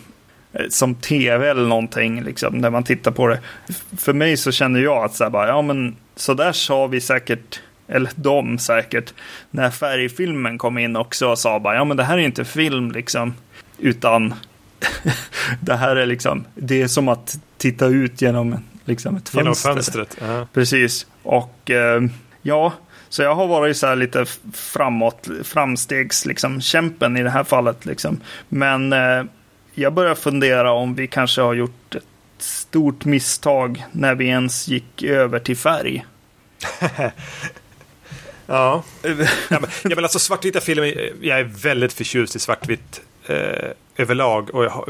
[0.52, 3.38] eh, som tv eller någonting, liksom, när man tittar på det.
[3.98, 7.00] För mig så känner jag att så här bara, ja men så där sa vi
[7.00, 7.60] säkert,
[7.92, 9.14] eller de säkert,
[9.50, 12.92] när färgfilmen kom in också och sa bara, ja men det här är inte film
[12.92, 13.34] liksom,
[13.78, 14.34] utan
[15.60, 19.72] det här är liksom, det är som att titta ut genom liksom ett Genom fönster.
[19.74, 20.16] fönstret.
[20.20, 20.46] Ja.
[20.52, 21.06] Precis.
[21.22, 22.02] Och eh,
[22.42, 22.72] ja,
[23.08, 27.86] så jag har varit så här lite framåt, framstegs liksom kämpen i det här fallet
[27.86, 28.20] liksom.
[28.48, 29.24] Men eh,
[29.74, 32.04] jag börjar fundera om vi kanske har gjort ett
[32.38, 36.04] stort misstag när vi ens gick över till färg.
[38.52, 38.82] Ja.
[39.02, 39.10] ja,
[39.48, 44.54] men, ja, men alltså svartvita filmer, jag är väldigt förtjust i svartvitt eh, överlag.
[44.54, 44.88] Och jag,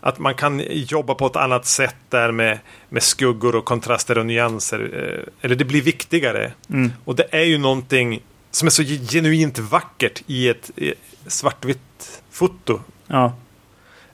[0.00, 4.26] att man kan jobba på ett annat sätt där med, med skuggor och kontraster och
[4.26, 4.90] nyanser.
[4.94, 6.52] Eh, eller det blir viktigare.
[6.70, 6.92] Mm.
[7.04, 10.94] Och det är ju någonting som är så genuint vackert i ett i
[11.26, 12.80] svartvitt foto.
[13.06, 13.32] Ja,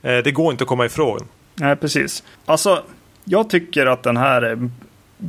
[0.02, 1.28] Eh, det går inte att komma ifrån.
[1.54, 2.22] nej precis.
[2.46, 2.82] Alltså,
[3.24, 4.70] jag tycker att den här är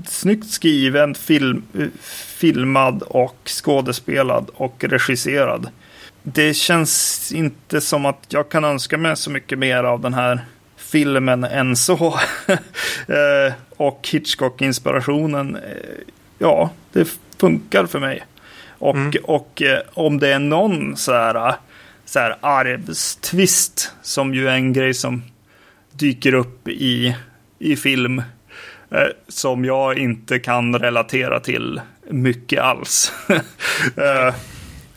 [0.08, 1.88] snyggt skriven, film, eh,
[2.38, 5.70] filmad och skådespelad och regisserad.
[6.24, 10.40] Det känns inte som att jag kan önska mig så mycket mer av den här
[10.78, 12.20] filmen än så.
[13.08, 15.62] Eh, och Hitchcock-inspirationen, eh,
[16.40, 18.24] ja, det funkar för mig.
[18.70, 19.14] Och, Mm.
[19.24, 19.62] och
[19.94, 21.54] om det är någon så här,
[22.06, 25.24] så här arvstvist, som ju är en grej som
[25.92, 27.16] dyker upp i,
[27.60, 28.22] i film,
[28.90, 33.14] Eh, som jag inte kan relatera till mycket alls.
[33.98, 34.36] eh,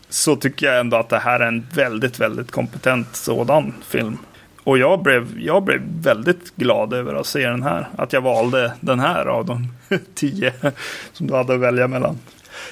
[0.08, 4.18] så tycker jag ändå att det här är en väldigt, väldigt kompetent sådan film.
[4.64, 7.88] Och jag blev, jag blev väldigt glad över att se den här.
[7.96, 9.68] Att jag valde den här av de
[10.14, 10.52] tio
[11.12, 12.18] som du hade att välja mellan.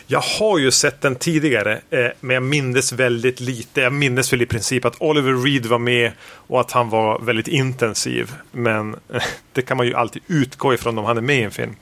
[0.06, 3.80] Jag har ju sett den tidigare, eh, men jag minns väldigt lite.
[3.80, 7.48] Jag minns väl i princip att Oliver Reed var med och att han var väldigt
[7.48, 8.32] intensiv.
[8.52, 9.22] Men eh,
[9.52, 11.76] det kan man ju alltid utgå ifrån om han är med i en film.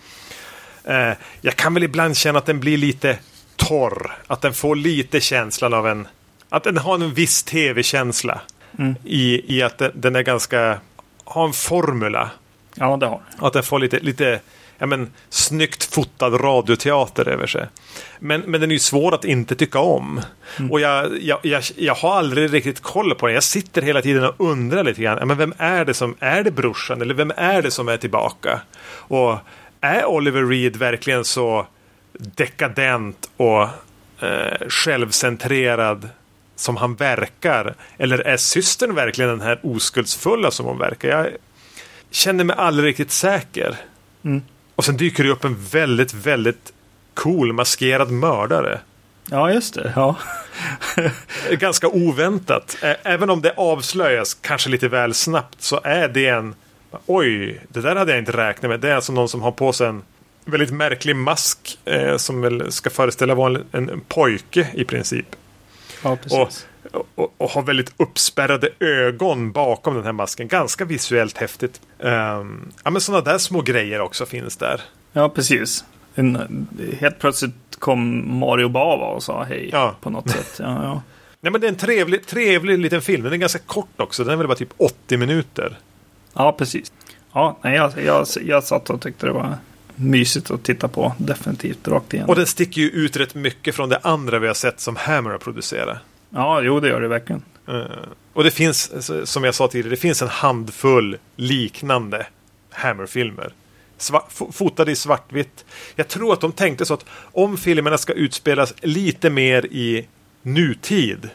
[0.84, 3.18] Eh, jag kan väl ibland känna att den blir lite
[3.56, 4.16] torr.
[4.26, 6.08] Att den får lite känslan av en...
[6.48, 8.40] Att den har en viss tv-känsla.
[9.04, 10.80] I, I att den, den är ganska...
[11.24, 12.30] Har en formula.
[12.74, 14.40] Ja, det har att den får lite, lite
[14.78, 17.66] ja, men, snyggt fotad radioteater över sig.
[18.18, 20.20] Men, men den är ju svår att inte tycka om.
[20.70, 23.34] Och jag, jag, jag, jag har aldrig riktigt koll på den.
[23.34, 25.18] Jag sitter hela tiden och undrar lite grann.
[25.20, 27.02] Ja, men vem är det som är det brorsan?
[27.02, 28.60] Eller vem är det som är tillbaka?
[28.86, 29.38] Och
[29.80, 31.66] är Oliver Reed verkligen så
[32.12, 33.62] dekadent och
[34.20, 36.08] eh, självcentrerad
[36.56, 37.74] som han verkar?
[37.98, 41.08] Eller är systern verkligen den här oskuldsfulla som hon verkar?
[41.08, 41.28] Jag
[42.10, 43.76] känner mig aldrig riktigt säker.
[44.24, 44.42] Mm.
[44.74, 46.72] Och sen dyker det upp en väldigt, väldigt
[47.14, 48.80] cool maskerad mördare.
[49.30, 49.92] Ja, just det.
[49.96, 50.16] Ja.
[51.50, 52.76] Ganska oväntat.
[53.02, 56.54] Även om det avslöjas kanske lite väl snabbt så är det en...
[57.06, 58.80] Oj, det där hade jag inte räknat med.
[58.80, 60.02] Det är alltså någon som har på sig en
[60.44, 65.26] väldigt märklig mask eh, som väl ska föreställa vara en, en, pojke i princip.
[66.02, 66.38] ja, precis.
[66.38, 66.52] och,
[67.14, 70.48] och har väldigt uppspärrade ögon bakom den här masken.
[70.48, 71.80] Ganska visuellt häftigt.
[71.98, 74.80] Um, ja, men sådana där små grejer också finns där.
[75.12, 75.84] Ja, precis.
[76.14, 76.66] En,
[77.00, 79.94] helt plötsligt kom Mario Bava och sa hej Ja.
[80.00, 80.56] på något sätt.
[80.58, 81.02] Ja, ja.
[81.40, 83.22] Nej, men det är en trevlig, trevlig liten film.
[83.22, 84.24] Den är ganska kort också.
[84.24, 85.78] Den är väl bara typ 80 minuter.
[86.34, 86.92] ja precis.
[87.32, 89.56] Ja, nej, jag, jag, jag satt och tyckte det var
[89.94, 91.12] mysigt att titta på.
[91.18, 92.30] Definitivt rakt igenom.
[92.30, 95.30] Och den sticker ju ut rätt mycket från det andra vi har sett som Hammer
[95.30, 95.98] har producerat.
[96.34, 97.42] Ja, jo, det gör det verkligen.
[97.68, 97.84] Eh,
[98.32, 98.92] och det finns,
[99.30, 102.26] som jag sa tidigare, det finns en handfull liknande
[102.70, 103.52] Hammer-filmer.
[104.52, 105.64] Fotade i svartvitt.
[105.96, 110.08] Jag tror att de tänkte så att om filmerna ska utspelas lite mer i
[110.42, 111.30] nutid.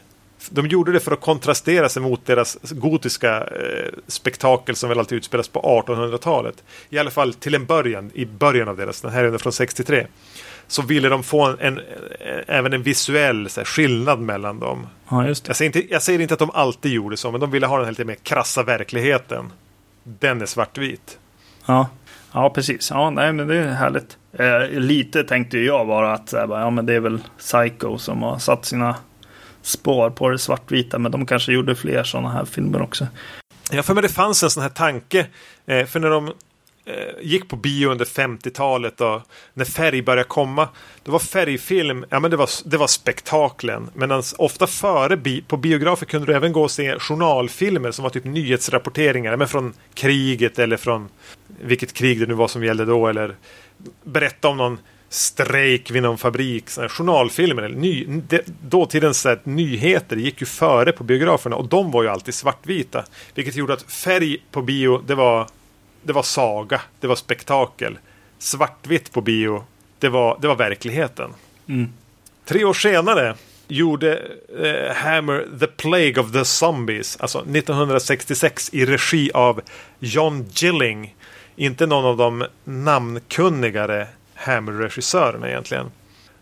[0.49, 5.17] De gjorde det för att kontrastera sig mot deras gotiska eh, spektakel som väl alltid
[5.17, 6.63] utspelas på 1800-talet.
[6.89, 10.07] I alla fall till en början, i början av deras, den här är från 63
[10.69, 11.79] så ville de få en, en,
[12.47, 14.87] även en visuell här, skillnad mellan dem.
[15.09, 15.49] Ja, just det.
[15.49, 17.79] Jag, säger inte, jag säger inte att de alltid gjorde så, men de ville ha
[17.79, 19.51] den lite mer krassa verkligheten.
[20.03, 21.19] Den är svartvit.
[21.65, 21.89] Ja,
[22.31, 22.89] ja precis.
[22.89, 24.17] Ja, nej, men det är härligt.
[24.33, 28.65] Eh, lite tänkte jag bara att ja, men det är väl Psycho som har satt
[28.65, 28.95] sina
[29.61, 33.07] spår på det svartvita, men de kanske gjorde fler sådana här filmer också.
[33.71, 35.27] Ja, för mig det fanns en sån här tanke.
[35.65, 36.33] Eh, för när de
[36.89, 39.21] Eh, gick på bio under 50-talet och
[39.53, 40.67] när färg började komma.
[41.03, 43.89] Då var färgfilm, ja men det var, det var spektaklen.
[43.93, 48.09] Men ofta före bi, på biografer kunde du även gå och se journalfilmer som var
[48.09, 49.37] typ nyhetsrapporteringar.
[49.37, 51.09] Men från kriget eller från
[51.61, 53.07] vilket krig det nu var som gällde då.
[53.07, 53.35] Eller
[54.03, 56.69] berätta om någon strejk vid någon fabrik.
[56.69, 61.67] Såna journalfilmer, eller ny, det, dåtidens så här, nyheter gick ju före på biograferna och
[61.67, 63.05] de var ju alltid svartvita.
[63.35, 65.47] Vilket gjorde att färg på bio, det var
[66.03, 67.99] det var saga, det var spektakel.
[68.37, 69.63] Svartvitt på bio,
[69.99, 71.33] det var, det var verkligheten.
[71.67, 71.89] Mm.
[72.45, 73.35] Tre år senare
[73.67, 74.17] gjorde
[74.63, 79.61] eh, Hammer The Plague of the Zombies, alltså 1966 i regi av
[79.99, 81.15] John Gilling.
[81.55, 85.91] Inte någon av de namnkunnigare Hammer-regissörerna egentligen.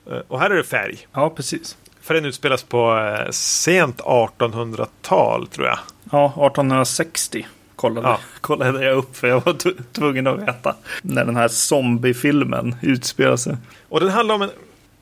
[0.10, 1.08] Eh, och här är det färg.
[1.13, 1.78] Ja, precis.
[2.02, 5.80] För den utspelas på eh, sent 1800-tal tror jag.
[6.12, 7.46] Ja, 1860
[7.78, 8.20] kollade, ja.
[8.42, 13.58] kollade jag upp för jag var tvungen att veta när den här zombiefilmen utspelar sig.
[13.90, 14.52] Och den handlar om en,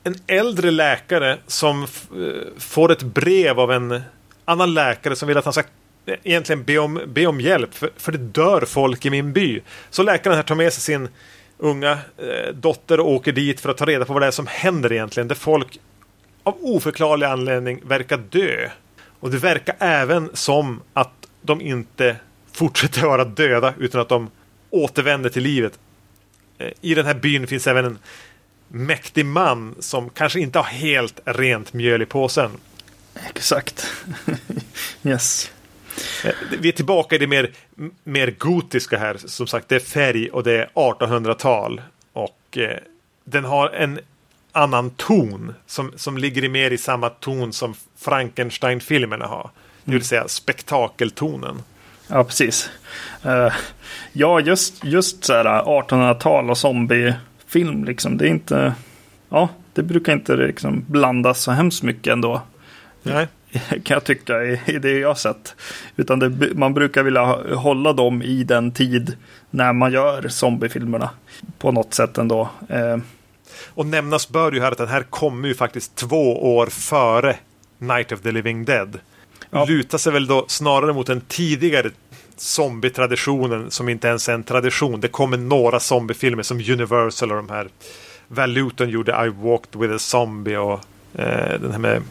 [0.04, 1.88] en äldre läkare som eh,
[2.58, 4.00] får ett brev av en
[4.44, 5.62] annan läkare som vill att han ska
[6.06, 9.60] eh, egentligen be om, be om hjälp för, för det dör folk i min by.
[9.90, 11.08] Så läkaren här tar med sig sin
[11.58, 14.46] unga eh, dotter och åker dit för att ta reda på vad det är som
[14.46, 15.28] händer egentligen.
[15.28, 15.78] Där folk
[16.42, 18.68] av oförklarlig anledning verkar dö.
[19.20, 22.16] Och det verkar även som att de inte
[22.56, 24.30] fortsätter vara döda utan att de
[24.70, 25.78] återvänder till livet.
[26.58, 27.98] Eh, I den här byn finns även en
[28.68, 32.50] mäktig man som kanske inte har helt rent mjöl i påsen.
[33.28, 33.86] Exakt.
[35.02, 35.50] yes.
[36.24, 37.50] Eh, vi är tillbaka i det mer,
[38.04, 39.16] mer gotiska här.
[39.16, 41.82] Som sagt, det är färg och det är 1800-tal.
[42.12, 42.78] Och eh,
[43.24, 44.00] den har en
[44.52, 49.50] annan ton som, som ligger mer i samma ton som Frankenstein-filmerna har.
[49.84, 50.04] Det vill mm.
[50.04, 51.62] säga spektakeltonen.
[52.08, 52.70] Ja, precis.
[53.26, 53.52] Uh,
[54.12, 58.16] ja, just, just så här 1800-tal och zombiefilm liksom.
[58.16, 58.74] Det är inte...
[59.28, 62.42] Ja, det brukar inte liksom blandas så hemskt mycket ändå.
[63.02, 63.28] Nej.
[63.68, 65.54] Kan jag tycka i, i det jag sett.
[65.96, 69.16] Utan det, man brukar vilja hålla dem i den tid
[69.50, 71.10] när man gör zombiefilmerna.
[71.58, 72.48] På något sätt ändå.
[72.70, 72.96] Uh,
[73.74, 77.36] och nämnas bör ju här att den här kommer ju faktiskt två år före
[77.78, 78.98] Night of the Living Dead
[79.50, 79.64] ja.
[79.64, 81.90] lutar sig väl då snarare mot den tidigare
[82.36, 85.00] zombie-traditionen som inte ens är en tradition.
[85.00, 87.68] Det kommer några zombiefilmer som Universal och de här
[88.28, 90.80] Valuton gjorde I walked with a zombie och
[91.14, 92.02] eh, den här med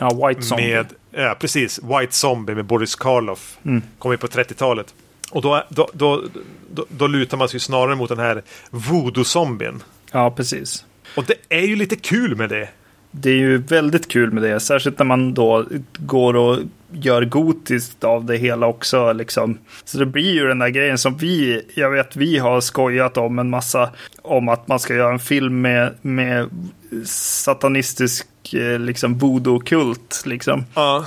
[0.00, 0.74] Ja, White Zombie.
[0.74, 1.80] Med, ja, precis.
[1.82, 3.58] White Zombie med Boris Karloff.
[3.64, 3.82] Mm.
[3.98, 4.94] Kom ju på 30-talet.
[5.30, 6.22] Och då, då, då,
[6.70, 9.80] då, då lutar man sig snarare mot den här voodoo-zombien.
[10.12, 10.84] Ja, precis.
[11.16, 12.68] Och det är ju lite kul med det.
[13.10, 15.64] Det är ju väldigt kul med det, särskilt när man då
[15.98, 16.58] går och
[16.92, 19.12] gör gotiskt av det hela också.
[19.12, 19.58] Liksom.
[19.84, 23.38] Så det blir ju den där grejen som vi, jag vet vi har skojat om
[23.38, 23.90] en massa,
[24.22, 26.48] om att man ska göra en film med, med
[27.04, 30.64] satanistisk eh, liksom voodoo-kult liksom.
[30.74, 31.06] Ja.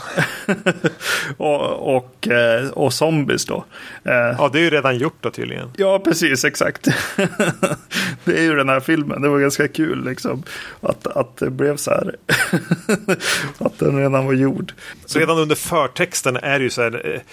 [1.38, 3.66] och, och, eh, och zombies då.
[4.03, 5.70] Eh, ja, det är ju redan gjort då tydligen.
[5.78, 6.84] Ja, precis, exakt.
[8.24, 10.43] det är ju den här filmen, det var ganska kul liksom.
[10.82, 12.16] Att, att det blev så här.
[13.58, 14.74] att den redan var gjord.
[15.05, 17.24] Så redan under förtexten är det ju så här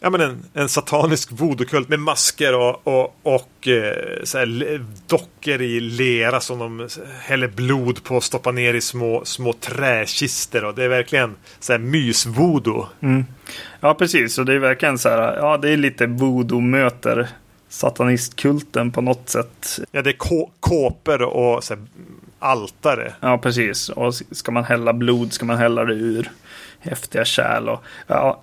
[0.00, 5.62] ja, men en, en satanisk voodookult med masker och, och, och eh, så här, dockor
[5.62, 6.88] i lera som de
[7.20, 10.64] häller blod på och stoppar ner i små, små träkister.
[10.64, 12.86] Och det är verkligen så här mysvoodoo.
[13.00, 13.24] Mm.
[13.80, 14.38] Ja, precis.
[14.38, 17.28] Och det är verkligen så här, ja, det är lite voodoo möter
[17.68, 19.80] satanistkulten på något sätt.
[19.92, 21.82] Ja, det är kåpor och så här,
[22.38, 23.12] altare.
[23.20, 23.88] Ja, precis.
[23.88, 26.30] Och ska man hälla blod ska man hälla det ur
[26.80, 28.42] häftiga kärl och, ja,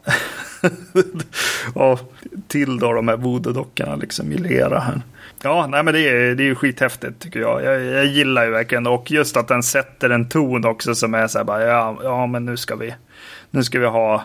[1.73, 2.13] och
[2.47, 5.01] till då de här voodoo-dockorna liksom i lera här.
[5.41, 7.63] Ja, nej men det är, det är ju skithäftigt tycker jag.
[7.63, 7.83] jag.
[7.83, 8.05] jag.
[8.05, 11.45] gillar ju verkligen och just att den sätter en ton också som är så här
[11.45, 12.93] bara, ja, ja men nu ska vi,
[13.51, 14.23] nu ska vi ha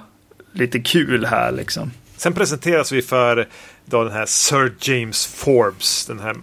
[0.52, 1.90] lite kul här liksom.
[2.16, 3.48] Sen presenteras vi för
[3.84, 6.36] då den här Sir James Forbes, den här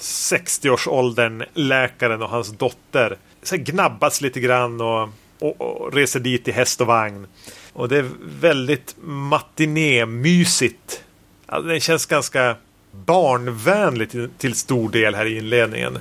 [0.00, 3.16] 60-årsåldern läkaren och hans dotter.
[3.42, 5.08] Sen gnabbas lite grann och,
[5.44, 7.26] och, och reser dit i häst och vagn.
[7.72, 11.04] Och det är väldigt matiné-mysigt.
[11.46, 12.56] Alltså, den känns ganska
[12.90, 15.98] barnvänlig till, till stor del här i inledningen.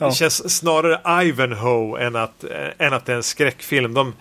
[0.00, 0.06] Ja.
[0.06, 2.44] Det känns snarare Ivanhoe än att,
[2.78, 3.94] än att det är en skräckfilm.
[3.94, 4.14] De,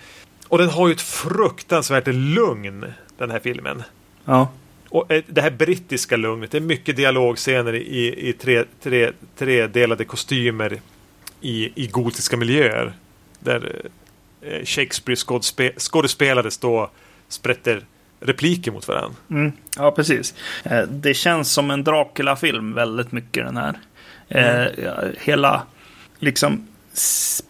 [0.47, 2.85] och den har ju ett fruktansvärt lugn,
[3.17, 3.83] den här filmen.
[4.25, 4.51] Ja.
[4.89, 6.51] Och äh, det här brittiska lugnet.
[6.51, 10.81] Det är mycket dialogscener i, i tre, tre, tredelade kostymer
[11.41, 12.93] i, i gotiska miljöer.
[13.39, 13.91] Där äh,
[14.63, 16.89] Shakespeare skådespe, skådespelare står
[17.27, 17.85] sprätter
[18.19, 19.17] repliker mot varandra.
[19.29, 20.33] Mm, ja, precis.
[20.89, 23.79] Det känns som en Dracula-film väldigt mycket den här.
[24.29, 25.13] Mm.
[25.19, 25.63] hela
[26.19, 26.67] liksom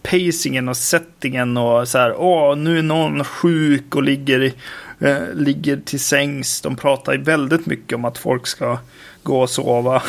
[0.02, 2.14] pacingen och settingen och så här.
[2.16, 4.52] Åh, nu är någon sjuk och ligger,
[4.98, 6.60] eh, ligger till sängs.
[6.60, 8.78] De pratar väldigt mycket om att folk ska
[9.22, 10.02] gå och sova.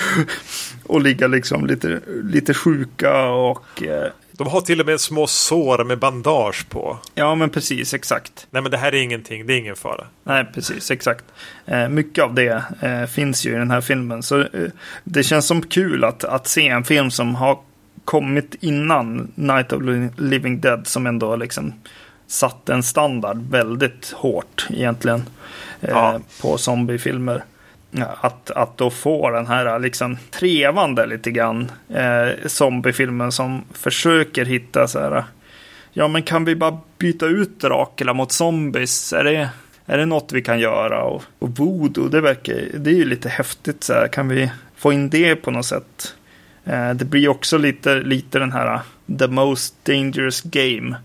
[0.84, 5.84] och ligga liksom lite, lite sjuka och eh, de har till och med små sår
[5.84, 6.98] med bandage på.
[7.14, 8.46] Ja, men precis, exakt.
[8.50, 10.06] Nej, men det här är ingenting, det är ingen fara.
[10.24, 11.24] Nej, precis, exakt.
[11.66, 14.22] Eh, mycket av det eh, finns ju i den här filmen.
[14.22, 14.46] Så eh,
[15.04, 17.58] det känns som kul att, att se en film som har
[18.04, 19.82] kommit innan Night of
[20.16, 21.72] Living Dead som ändå liksom
[22.26, 25.22] satt en standard väldigt hårt egentligen
[25.80, 26.20] eh, ja.
[26.42, 27.44] på zombiefilmer
[28.20, 34.88] att, att då få den här liksom trevande lite grann eh, zombiefilmen som försöker hitta
[34.88, 35.24] så här.
[35.92, 39.12] Ja, men kan vi bara byta ut Dracula mot zombies?
[39.12, 39.48] Är det,
[39.86, 41.04] är det något vi kan göra?
[41.04, 44.08] Och, och voodoo, det verkar, det är ju lite häftigt så här.
[44.08, 46.14] Kan vi få in det på något sätt?
[46.64, 50.96] Eh, det blir också lite, lite den här eh, the most dangerous game.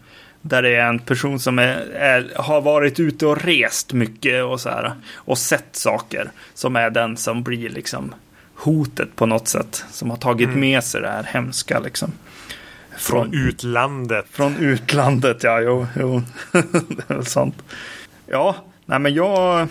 [0.47, 4.61] Där det är en person som är, är, har varit ute och rest mycket och
[4.61, 4.93] så här.
[5.13, 6.31] Och sett saker.
[6.53, 8.15] Som är den som blir liksom
[8.55, 9.85] hotet på något sätt.
[9.91, 10.59] Som har tagit mm.
[10.59, 12.11] med sig det här hemska liksom.
[12.97, 14.25] Från, från utlandet.
[14.31, 15.61] Från utlandet, ja.
[15.61, 16.21] Jo, jo.
[16.51, 17.63] det är väl sant.
[18.27, 19.67] Ja, nej men jag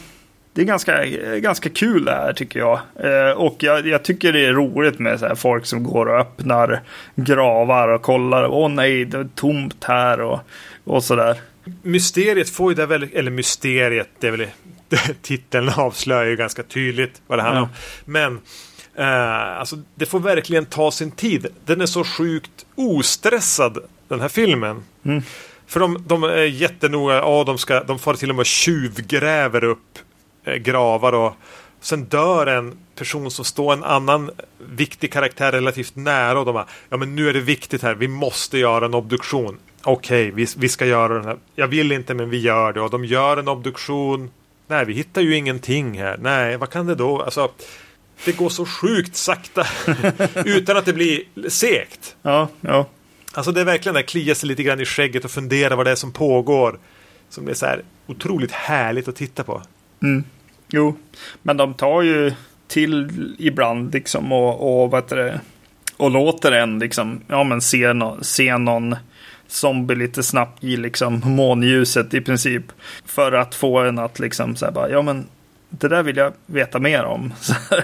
[0.55, 1.05] det är ganska,
[1.39, 2.81] ganska kul det här tycker jag.
[3.01, 6.83] Eh, och jag, jag, tycker det är roligt med så folk som går och öppnar
[7.15, 8.47] gravar och kollar.
[8.47, 10.41] Åh nej, det är tomt här och,
[10.85, 11.37] och sådär.
[11.83, 14.47] Mysteriet får ju det väldigt, eller mysteriet, det är väl
[15.23, 17.69] titeln avslöjar ju ganska tydligt vad det handlar om.
[18.05, 18.41] Men
[18.95, 21.47] eh, alltså, det får verkligen ta sin tid.
[21.65, 23.79] Den är så sjukt ostressad,
[24.09, 24.83] den här filmen.
[25.05, 25.23] Mm.
[25.67, 29.99] För de, de är jättenoga, ja, de, ska, de får till och med tjuvgräver upp
[30.45, 31.33] gravar och
[31.81, 36.67] sen dör en person som står en annan viktig karaktär relativt nära och de bara,
[36.89, 39.59] ja men nu är det viktigt här, vi måste göra en obduktion.
[39.83, 41.37] Okej, okay, vi, vi ska göra den här.
[41.55, 44.31] Jag vill inte men vi gör det och de gör en obduktion.
[44.67, 46.19] Nej, vi hittar ju ingenting här.
[46.21, 47.23] Nej, vad kan det då?
[47.23, 47.51] Alltså,
[48.25, 49.67] det går så sjukt sakta
[50.45, 52.17] utan att det blir segt.
[52.23, 52.87] Ja, ja.
[53.33, 55.91] Alltså det är verkligen där klia sig lite grann i skägget och fundera vad det
[55.91, 56.79] är som pågår.
[57.29, 59.63] Som är så här otroligt härligt att titta på.
[60.03, 60.25] Mm.
[60.69, 60.97] Jo,
[61.43, 62.33] men de tar ju
[62.69, 65.41] till ibland liksom och, och vad heter det,
[65.97, 68.97] och låter en liksom, ja men se, no, se någon
[69.47, 72.65] zombie lite snabbt i liksom månljuset i princip.
[73.07, 75.27] För att få en att liksom så här bara, ja men
[75.71, 77.33] det där vill jag veta mer om.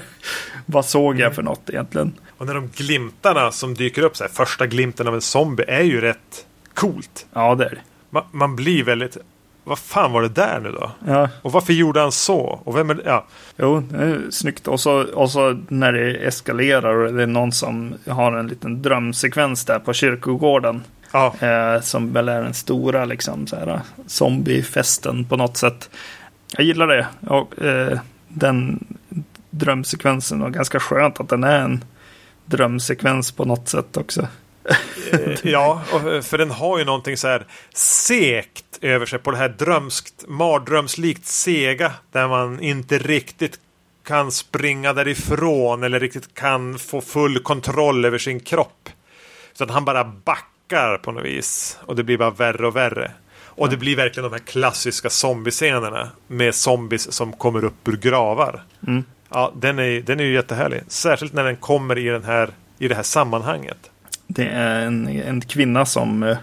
[0.67, 1.35] vad såg jag mm.
[1.35, 2.13] för något egentligen?
[2.39, 5.83] Och när de glimtarna som dyker upp, så här, första glimten av en zombie är
[5.83, 7.27] ju rätt coolt.
[7.33, 7.81] Ja, det är det.
[8.11, 9.17] Man, man blir väldigt,
[9.65, 10.91] vad fan var det där nu då?
[11.07, 11.29] Ja.
[11.43, 12.61] Och varför gjorde han så?
[12.65, 13.03] Och vem är det?
[13.05, 13.27] Ja.
[13.57, 14.69] Jo, det är snyggt.
[14.69, 18.83] Och så, och så när det eskalerar och det är någon som har en liten
[18.83, 20.83] drömsekvens där på kyrkogården.
[21.13, 21.35] Ja.
[21.41, 25.91] Eh, som väl är den stora liksom, så här, zombiefesten på något sätt.
[26.57, 27.07] Jag gillar det.
[27.27, 27.99] Och, eh,
[28.29, 28.87] den
[29.51, 31.85] drömsekvensen och ganska skönt att den är en
[32.45, 34.29] drömsekvens på något sätt också.
[35.13, 35.83] Eh, ja,
[36.23, 41.27] för den har ju någonting så här sekt över sig på det här drömskt, mardrömslikt
[41.27, 43.59] sega där man inte riktigt
[44.05, 48.89] kan springa därifrån eller riktigt kan få full kontroll över sin kropp.
[49.53, 53.11] Så att han bara backar på något vis och det blir bara värre och värre.
[53.61, 58.63] Och det blir verkligen de här klassiska zombiescenerna med zombies som kommer upp ur gravar.
[58.87, 59.05] Mm.
[59.29, 60.83] Ja, den är, den är ju jättehärlig.
[60.89, 63.90] Särskilt när den kommer i, den här, i det här sammanhanget.
[64.33, 66.39] Det är en, en kvinna som eh,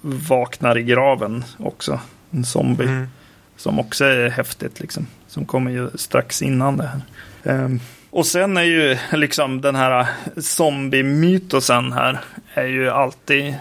[0.00, 2.00] vaknar i graven också.
[2.30, 2.84] En zombie.
[2.84, 3.08] Mm.
[3.56, 5.06] Som också är häftigt liksom.
[5.26, 7.64] Som kommer ju strax innan det här.
[7.64, 7.80] Um,
[8.10, 10.06] och sen är ju liksom den här
[10.36, 12.20] zombie-mytosen här.
[12.54, 13.54] Är ju alltid.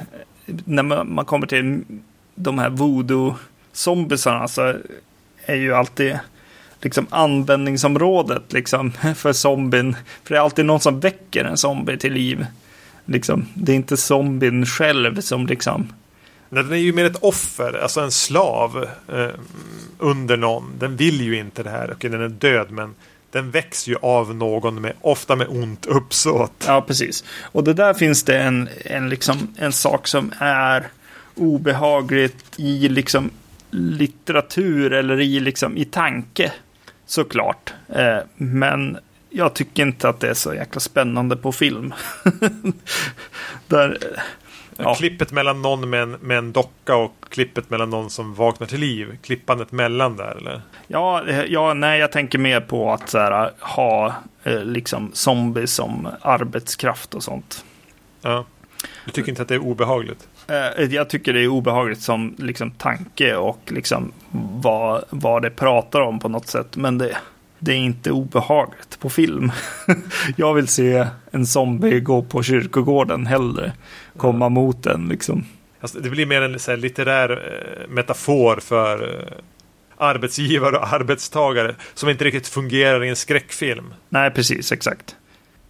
[0.45, 1.81] När man kommer till
[2.35, 4.73] de här voodoo-zombiesarna så
[5.45, 6.19] är ju alltid
[6.81, 9.95] liksom användningsområdet liksom för zombien.
[10.23, 12.45] För det är alltid någon som väcker en zombie till liv.
[13.05, 15.87] Liksom, det är inte zombien själv som liksom
[16.49, 19.29] Nej, den är ju mer ett offer, alltså en slav eh,
[19.99, 20.71] under någon.
[20.79, 21.91] Den vill ju inte det här.
[21.93, 22.95] Okej, den är död, men
[23.31, 26.63] den väcks ju av någon med, ofta med ont uppsåt.
[26.67, 27.23] Ja, precis.
[27.41, 30.87] Och det där finns det en, en, liksom, en sak som är
[31.35, 33.29] obehagligt i liksom
[33.71, 36.51] litteratur eller i, liksom, i tanke.
[37.05, 37.73] Såklart.
[37.89, 38.97] Eh, men
[39.35, 41.93] jag tycker inte att det är så jäkla spännande på film.
[43.67, 43.97] Där,
[44.77, 44.95] Ja.
[44.95, 48.79] Klippet mellan någon med en, med en docka och klippet mellan någon som vaknar till
[48.79, 49.17] liv.
[49.21, 50.61] Klippandet mellan där eller?
[50.87, 54.13] Ja, eh, ja nej, jag tänker mer på att här, ha
[54.43, 57.65] eh, liksom zombies som arbetskraft och sånt.
[58.21, 58.45] Ja.
[59.05, 60.27] Du tycker inte att det är obehagligt?
[60.47, 64.11] Eh, jag tycker det är obehagligt som liksom tanke och liksom
[64.61, 66.75] vad, vad det pratar om på något sätt.
[66.75, 67.17] Men det,
[67.65, 69.51] det är inte obehagligt på film.
[70.35, 73.73] jag vill se en zombie gå på kyrkogården hellre.
[74.17, 75.45] Komma mot den liksom.
[75.79, 79.37] Alltså, det blir mer en så här, litterär eh, metafor för eh,
[79.97, 83.93] arbetsgivare och arbetstagare som inte riktigt fungerar i en skräckfilm.
[84.09, 85.15] Nej, precis, exakt.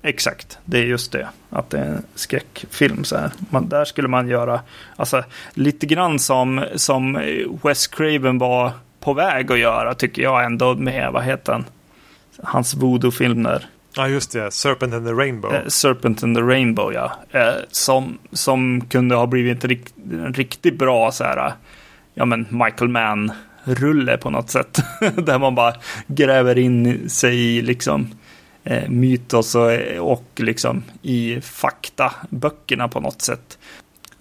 [0.01, 1.27] Exakt, det är just det.
[1.49, 3.31] Att det är en skräckfilm så här.
[3.49, 4.59] Man, där skulle man göra,
[4.95, 5.23] alltså
[5.53, 7.21] lite grann som, som
[7.63, 11.65] Wes Craven var på väg att göra tycker jag ändå med, vad heter han?
[12.43, 13.65] Hans voodoo-film där.
[13.95, 14.51] Ja, just det.
[14.51, 15.53] Serpent and the Rainbow.
[15.53, 17.11] Eh, Serpent and the Rainbow, ja.
[17.31, 19.93] Eh, som, som kunde ha blivit en, rikt,
[20.33, 21.53] riktigt bra så här,
[22.13, 24.79] ja men Michael Mann-rulle på något sätt.
[25.15, 25.73] Där man bara
[26.07, 28.07] gräver in sig i liksom
[28.63, 33.57] eh, mytos och, och liksom i faktaböckerna på något sätt.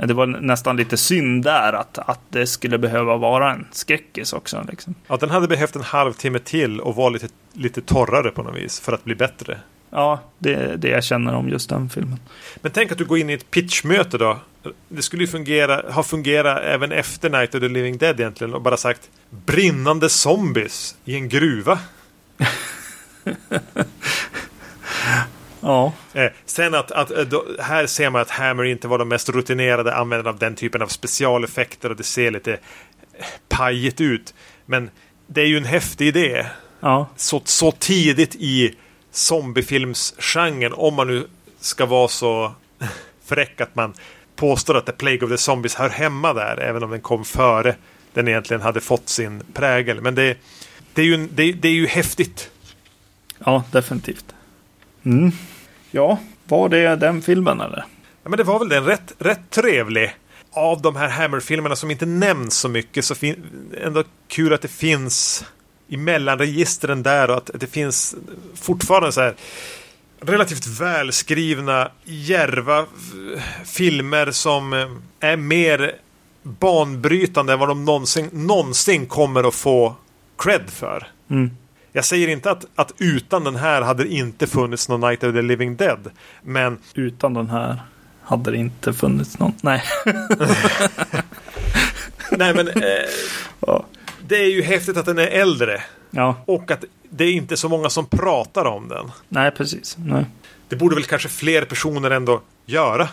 [0.07, 4.67] Det var nästan lite synd där att, att det skulle behöva vara en skräckis också.
[4.71, 4.95] Liksom.
[5.07, 8.81] Ja, den hade behövt en halvtimme till och vara lite, lite torrare på något vis
[8.81, 9.59] för att bli bättre.
[9.91, 12.19] Ja, det är det jag känner om just den filmen.
[12.57, 14.39] Men tänk att du går in i ett pitchmöte då.
[14.89, 18.63] Det skulle ju fungera, ha fungerat även efter Night of the Living Dead egentligen och
[18.63, 21.79] bara sagt brinnande zombies i en gruva.
[25.65, 25.93] Ja.
[26.13, 29.29] Eh, sen att, att eh, då, här ser man att Hammer inte var de mest
[29.29, 32.59] rutinerade användarna av den typen av specialeffekter och det ser lite eh,
[33.49, 34.35] pajigt ut.
[34.67, 34.91] Men
[35.27, 36.47] det är ju en häftig idé.
[36.81, 37.07] Ja.
[37.17, 38.75] Så, så tidigt i
[39.11, 41.27] zombiefilmsgenren, om man nu
[41.61, 42.53] ska vara så
[43.25, 43.95] fräck att man
[44.37, 47.75] påstår att The Plague of the Zombies hör hemma där, även om den kom före
[48.15, 50.01] den egentligen hade fått sin prägel.
[50.01, 50.37] Men det,
[50.95, 52.51] det, är, ju, det, det är ju häftigt.
[53.39, 54.35] Ja, definitivt.
[55.05, 55.33] Mm.
[55.95, 57.85] Ja, var det den filmen eller?
[58.23, 58.85] Ja, men det var väl den.
[58.85, 60.15] Rätt, rätt trevlig.
[60.51, 63.15] Av de här Hammer-filmerna som inte nämns så mycket så
[63.81, 65.45] ändå kul att det finns
[65.89, 68.15] i mellanregistren där och att det finns
[68.55, 69.35] fortfarande så här
[70.21, 72.87] relativt välskrivna, järva
[73.65, 74.89] filmer som eh,
[75.21, 75.93] är mer
[76.43, 79.97] banbrytande än vad de någonsin, någonsin kommer att få
[80.39, 81.07] cred för.
[81.31, 81.51] Mm.
[81.97, 85.35] Jag säger inte att, att utan den här hade det inte funnits någon Night of
[85.35, 86.11] the Living Dead.
[86.43, 87.83] Men Utan den här
[88.23, 89.53] hade det inte funnits någon.
[89.63, 89.83] Nej.
[92.31, 93.09] Nej men eh,
[93.61, 93.85] ja.
[94.27, 95.83] det är ju häftigt att den är äldre.
[96.11, 96.37] ja.
[96.47, 99.11] Och att det är inte så många som pratar om den.
[99.29, 99.97] Nej, precis.
[99.99, 100.25] Nej.
[100.69, 103.09] Det borde väl kanske fler personer ändå göra.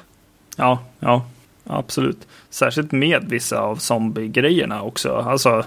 [0.55, 1.25] Ja, ja.
[1.63, 2.27] Absolut.
[2.49, 5.15] Särskilt med vissa av zombie-grejerna också.
[5.15, 5.65] Alltså,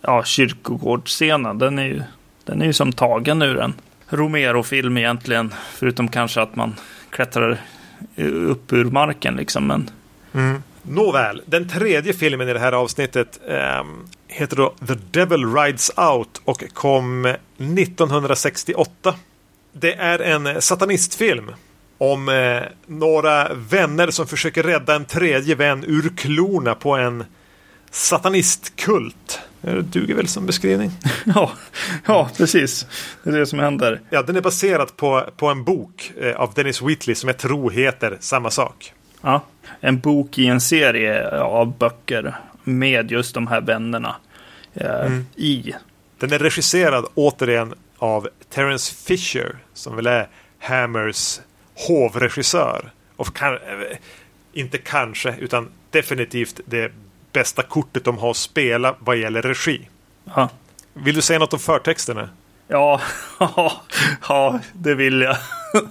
[0.00, 2.02] ja, kyrkogårdsscenen, den är ju,
[2.44, 3.74] den är ju som tagen ur en
[4.08, 5.54] Romero-film egentligen.
[5.72, 6.74] Förutom kanske att man
[7.10, 7.60] klättrar
[8.46, 9.66] upp ur marken liksom.
[9.66, 9.90] Men
[10.32, 10.62] mm.
[10.82, 13.84] Nåväl, den tredje filmen i det här avsnittet eh,
[14.28, 19.14] heter då The Devil Rides Out och kom 1968.
[19.72, 21.50] Det är en satanistfilm
[21.98, 27.24] om eh, några vänner som försöker rädda en tredje vän ur klorna på en
[27.94, 29.40] satanistkult.
[29.60, 30.90] Det duger väl som beskrivning?
[31.24, 31.52] ja,
[32.06, 32.86] ja, precis.
[33.22, 34.00] Det är det som händer.
[34.10, 37.70] Ja, den är baserad på, på en bok eh, av Dennis Wheatley som jag tror
[37.70, 38.92] heter samma sak.
[39.20, 39.44] Ja,
[39.80, 42.34] en bok i en serie av böcker
[42.64, 44.16] med just de här vännerna
[44.74, 45.74] eh, i.
[46.18, 50.28] Den är regisserad återigen av Terence Fisher som väl är
[50.58, 51.40] Hammers
[51.88, 52.90] hovregissör.
[53.16, 53.60] Och kan, eh,
[54.52, 56.92] inte kanske, utan definitivt det
[57.34, 59.88] bästa kortet de har att spela vad gäller regi.
[60.36, 60.48] Ja,
[60.92, 62.28] Vill du säga något om förtexterna?
[62.68, 63.00] ja,
[64.28, 65.36] ja det vill jag.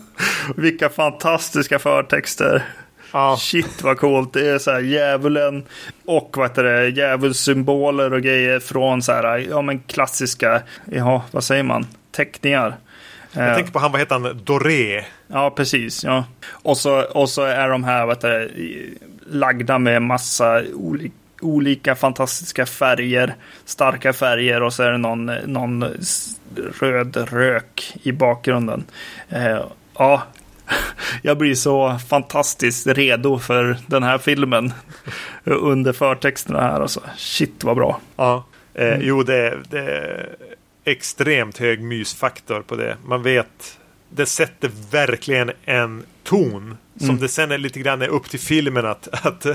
[0.55, 2.63] Vilka fantastiska förtexter.
[3.11, 3.37] Ja.
[3.39, 4.33] Shit vad coolt.
[4.33, 5.63] Det är så här djävulen
[6.05, 11.43] och vad heter det, djävulssymboler och grejer från så här, ja men klassiska, ja vad
[11.43, 12.75] säger man, teckningar.
[13.31, 15.03] Jag Eh, tänker på han, vad heter han, Doré.
[15.27, 16.03] Ja, precis.
[16.03, 16.25] Ja.
[16.49, 21.11] Och, så, och så är de här vet du, lagda med massa oli,
[21.43, 23.35] olika fantastiska färger,
[23.65, 25.85] starka färger och så är det någon, någon
[26.79, 28.83] röd rök i bakgrunden.
[29.29, 29.65] Eh,
[29.97, 30.23] ja,
[31.21, 34.73] jag blir så fantastiskt redo för den här filmen
[35.43, 36.81] under förtexterna här.
[36.81, 37.01] Alltså.
[37.17, 37.99] Shit vad bra.
[38.15, 38.45] Ja.
[38.73, 38.99] Eh, Mm.
[39.03, 40.35] Jo, det, det är
[40.85, 42.97] extremt hög mysfaktor på det.
[43.05, 43.79] Man vet,
[44.09, 47.21] det sätter verkligen en ton som Mm.
[47.21, 49.45] det sen är lite grann är upp till filmen att, att,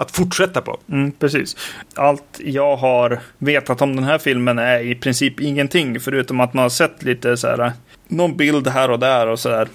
[0.00, 0.78] att fortsätta på.
[0.88, 1.56] Mm, precis.
[1.94, 6.00] Allt jag har vetat om den här filmen är i princip ingenting.
[6.00, 7.60] Förutom att man har sett lite så här.
[7.60, 7.72] Eh,
[8.08, 9.68] någon bild här och där och så där.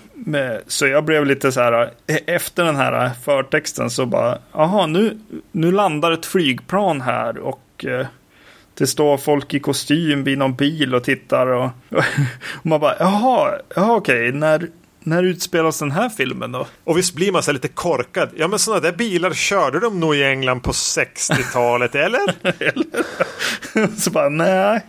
[0.68, 1.92] Så jag blev lite så här.
[2.08, 4.38] Eh, efter den här förtexten så bara.
[4.52, 5.18] Jaha, nu,
[5.52, 7.38] nu landar ett flygplan här.
[7.38, 8.08] Och eh,
[8.78, 11.48] det står folk i kostym vid någon bil och tittar.
[11.48, 12.96] Och, och man bara.
[13.00, 14.32] Jaha, jaha okej.
[14.32, 14.68] När,
[15.06, 16.68] när utspelas den här filmen då?
[16.84, 18.30] Och visst blir man så lite korkad.
[18.36, 22.36] Ja, men sådana där bilar körde de nog i England på 60-talet, eller?
[24.00, 24.86] så bara nej.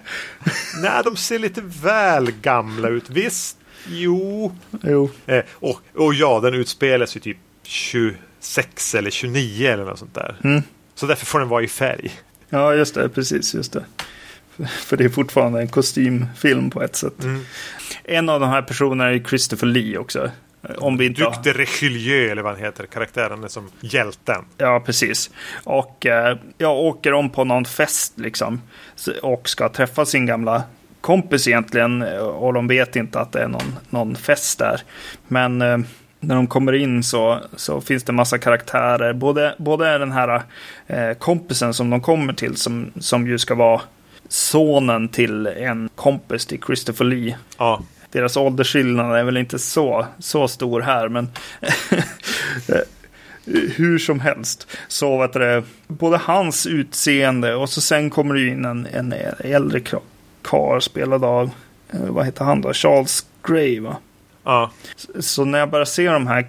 [0.82, 3.10] Nej, de ser lite väl gamla ut.
[3.10, 3.56] Visst,
[3.88, 4.52] jo.
[4.82, 5.10] Jo.
[5.26, 10.36] Eh, och, och ja, den utspelas ju typ 26 eller 29 eller något sånt där.
[10.44, 10.62] Mm.
[10.94, 12.10] Så därför får den vara i färg.
[12.48, 13.08] Ja, just det.
[13.08, 13.84] Precis, just det.
[14.68, 17.24] För det är fortfarande en kostymfilm på ett sätt.
[17.24, 17.44] Mm.
[18.04, 20.30] En av de här personerna är Christopher Lee också.
[20.78, 22.86] Om vi inte Duc de Richelieu eller vad han heter.
[22.86, 24.44] Karaktären är som hjälten.
[24.56, 25.30] Ja, precis.
[25.64, 28.62] Och eh, jag åker om på någon fest liksom.
[29.22, 30.62] Och ska träffa sin gamla
[31.00, 32.02] kompis egentligen.
[32.18, 34.80] Och de vet inte att det är någon, någon fest där.
[35.28, 35.78] Men eh,
[36.20, 39.12] när de kommer in så, så finns det massa karaktärer.
[39.12, 40.42] Både, både den här
[40.86, 43.80] eh, kompisen som de kommer till som, som ju ska vara
[44.28, 47.36] sonen till en kompis till Christopher Lee.
[47.58, 51.28] Ja, Deras åldersskillnad är väl inte så, så stor här, men
[53.76, 54.66] hur som helst.
[54.88, 59.78] Så vet du, både hans utseende och så sen kommer det in en, en äldre
[59.78, 60.00] ka-
[60.42, 61.50] karl spelad av,
[61.90, 63.96] eh, vad heter han då, Charles Gray va?
[64.44, 64.70] ja.
[65.20, 66.46] Så när jag börjar se de här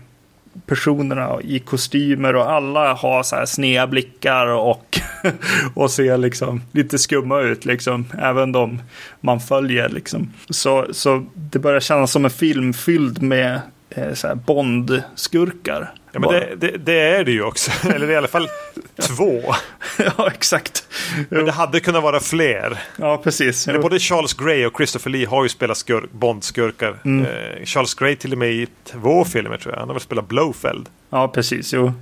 [0.65, 4.99] personerna i kostymer och alla har så här sneda blickar och,
[5.73, 8.05] och ser liksom lite skumma ut liksom.
[8.19, 8.81] Även de
[9.21, 10.33] man följer liksom.
[10.49, 15.93] Så, så det börjar kännas som en film fylld med eh, Bond-skurkar.
[16.11, 17.71] ja men det, det, det är det ju också.
[17.89, 18.47] eller i alla fall
[19.01, 19.41] två.
[20.17, 20.83] ja, exakt.
[21.29, 22.79] Men det hade kunnat vara fler.
[22.97, 23.67] Ja, precis.
[23.67, 26.95] Eller både Charles Grey och Christopher Lee har ju spelat skur- Bond-skurkar.
[27.05, 27.25] Mm.
[27.25, 29.79] Eh, Charles Grey till och med i två filmer tror jag.
[29.79, 30.89] Han har väl spelat Blowfeld.
[31.09, 31.73] Ja, precis.
[31.73, 31.93] Jo.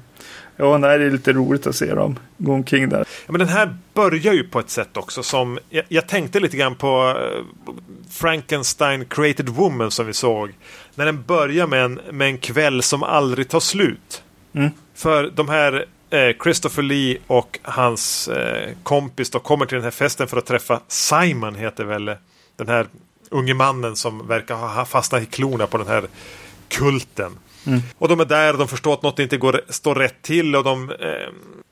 [0.57, 3.05] Jo, det är lite roligt att se dem gå omkring där.
[3.25, 6.57] Ja, men den här börjar ju på ett sätt också som jag, jag tänkte lite
[6.57, 7.73] grann på eh,
[8.09, 10.53] Frankenstein Created Woman som vi såg.
[10.95, 14.23] När den börjar med en, med en kväll som aldrig tar slut.
[14.53, 14.71] Mm.
[14.95, 19.91] För de här eh, Christopher Lee och hans eh, kompis då kommer till den här
[19.91, 22.05] festen för att träffa Simon heter väl
[22.55, 22.87] den här
[23.29, 26.07] unge mannen som verkar ha fastnat i klorna på den här
[26.67, 27.31] kulten.
[27.67, 27.79] Mm.
[27.97, 30.63] Och de är där och de förstår att något inte går, står rätt till och
[30.63, 30.97] de eh,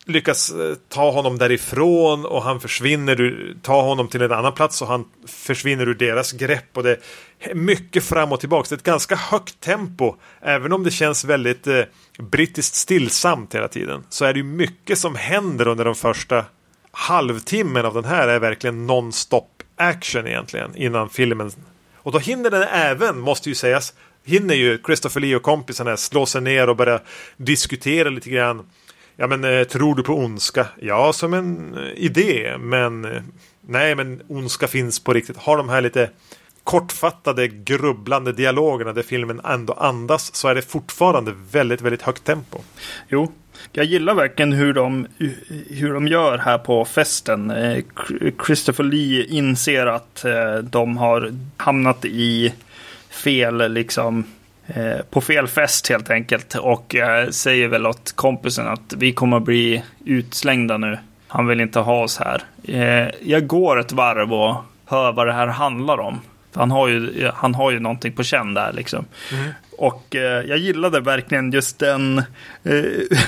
[0.06, 4.82] lyckas eh, ta honom därifrån och han försvinner, ur- ta honom till en annan plats
[4.82, 6.98] och han försvinner ur deras grepp och det
[7.39, 8.66] är mycket fram och tillbaka.
[8.70, 11.82] Det är ett ganska högt tempo, även om det känns väldigt eh,
[12.20, 14.04] brittiskt stillsamt hela tiden.
[14.10, 16.46] Så är det ju mycket som händer under de första
[16.91, 21.52] halvtimmen av den här är verkligen non-stop action egentligen innan filmen.
[21.96, 23.94] Och då hinner den även, måste ju sägas,
[24.26, 26.99] hinner ju Christopher Lee och kompisarna slå sig ner och börja
[27.38, 28.65] diskutera lite grann.
[29.15, 30.67] Ja men eh, tror du på ondska?
[30.80, 33.21] Ja, som en eh, idé, men eh,
[33.61, 35.38] nej, men ondska finns på riktigt.
[35.38, 36.09] Har de här lite
[36.63, 42.59] kortfattade, grubblande dialogerna där filmen ändå andas så är det fortfarande väldigt, väldigt högt tempo.
[43.09, 43.32] Jo,
[43.71, 45.07] jag gillar verkligen hur de,
[45.69, 47.53] hur de gör här på festen.
[48.45, 50.26] Christopher Lee inser att
[50.63, 52.53] de har hamnat i
[53.14, 54.24] fel, liksom,
[54.68, 56.55] eh, på fel fest helt enkelt.
[56.55, 60.97] Och eh, säger väl åt kompisen att vi kommer bli utslängda nu.
[61.28, 62.43] Han vill inte ha oss här.
[62.64, 64.55] Eh, jag går ett varv och
[64.86, 66.22] hör vad det här handlar om.
[66.55, 69.05] Han har ju, han har ju någonting på känn där liksom.
[69.78, 72.18] Och eh, jag gillade verkligen just den,
[72.64, 72.84] eh,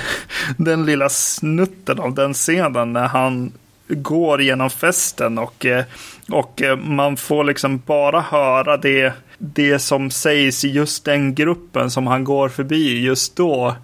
[0.57, 3.51] den lilla snutten av den scenen när han
[3.87, 5.83] går genom festen och, eh,
[6.29, 12.07] och man får liksom bara höra det, det som sägs i just den gruppen som
[12.07, 13.75] han går förbi just då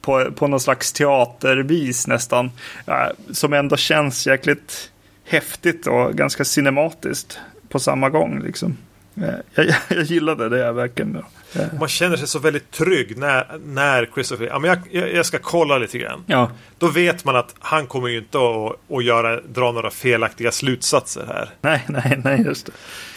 [0.00, 2.50] på, på någon slags teatervis nästan.
[2.86, 4.90] Eh, som ändå känns jäkligt
[5.24, 7.38] häftigt och ganska cinematiskt
[7.68, 8.42] på samma gång.
[8.42, 8.76] Liksom.
[9.16, 11.16] Eh, jag, jag gillade det verkligen.
[11.52, 11.66] Eh.
[11.80, 15.78] Man känner sig så väldigt trygg när, när Christopher, ja, men jag, jag ska kolla
[15.78, 16.24] lite grann.
[16.26, 16.50] Ja.
[16.78, 21.24] Då vet man att han kommer ju inte att, att göra, dra några felaktiga slutsatser
[21.26, 21.50] här.
[21.60, 22.72] Nej, nej, nej, just det.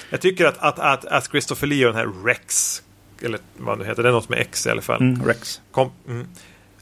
[0.10, 2.82] Jag tycker att, att, att, att Christopher Lee och den här Rex,
[3.22, 5.02] eller vad nu heter, det är något med X i alla fall.
[5.02, 5.62] Mm, Rex.
[5.72, 6.28] Kom, mm,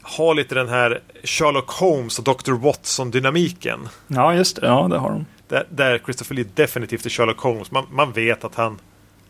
[0.02, 2.52] har lite den här Sherlock Holmes och Dr.
[2.52, 3.88] Watson-dynamiken.
[4.06, 4.66] Ja, just det.
[4.66, 5.26] Ja, det har de.
[5.48, 7.70] Där, där Christopher Lee definitivt är Sherlock Holmes.
[7.70, 8.78] Man, man vet att han,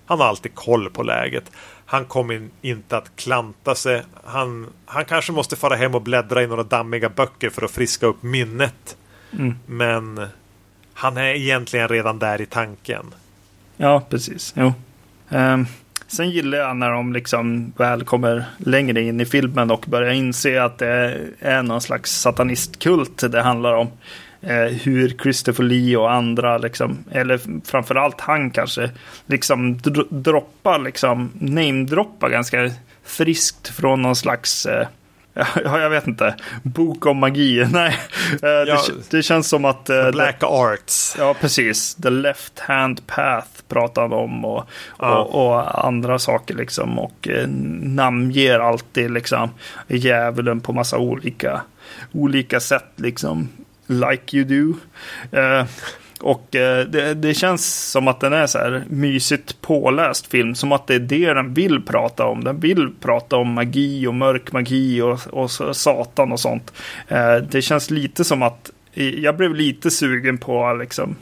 [0.06, 1.50] han har alltid koll på läget.
[1.86, 4.02] Han kommer inte att klanta sig.
[4.24, 8.06] Han, han kanske måste fara hem och bläddra i några dammiga böcker för att friska
[8.06, 8.96] upp minnet.
[9.32, 9.54] Mm.
[9.66, 10.26] Men
[10.94, 13.14] han är egentligen redan där i tanken.
[13.76, 14.54] Ja, precis.
[14.56, 14.72] Jo.
[15.28, 15.66] Um,
[16.06, 20.62] sen gillar jag när de liksom väl kommer längre in i filmen och börjar inse
[20.62, 23.88] att det är någon slags satanistkult det handlar om.
[24.40, 28.90] Eh, hur Christopher Lee och andra, liksom, eller framförallt han kanske,
[29.26, 29.78] liksom
[30.10, 32.70] droppar, liksom namedroppar ganska
[33.04, 34.86] friskt från någon slags eh,
[35.64, 36.34] Ja, jag vet inte.
[36.62, 37.66] Bok om magi.
[37.72, 37.98] Nej,
[38.42, 39.86] eh, ja, det, det, känns som att...
[39.86, 41.16] The Black det, Arts.
[41.18, 41.94] Ja, precis.
[41.94, 44.68] The Left Hand Path pratar han om och,
[44.98, 45.18] ja.
[45.18, 46.98] och, och, andra saker liksom.
[46.98, 47.48] Och eh,
[47.82, 49.50] namnger alltid liksom
[49.88, 51.60] djävulen på massa olika,
[52.12, 53.48] olika sätt liksom.
[53.86, 54.78] Like you do.
[55.38, 55.64] Uh,
[56.20, 60.54] och eh, det, det, känns som att den är så här mysigt påläst film.
[60.54, 62.44] Som att det är det den vill prata om.
[62.44, 66.72] Den vill prata om magi och mörk magi och, och satan och sånt.
[67.08, 71.16] Eh, det känns lite som att jag blev lite sugen på liksom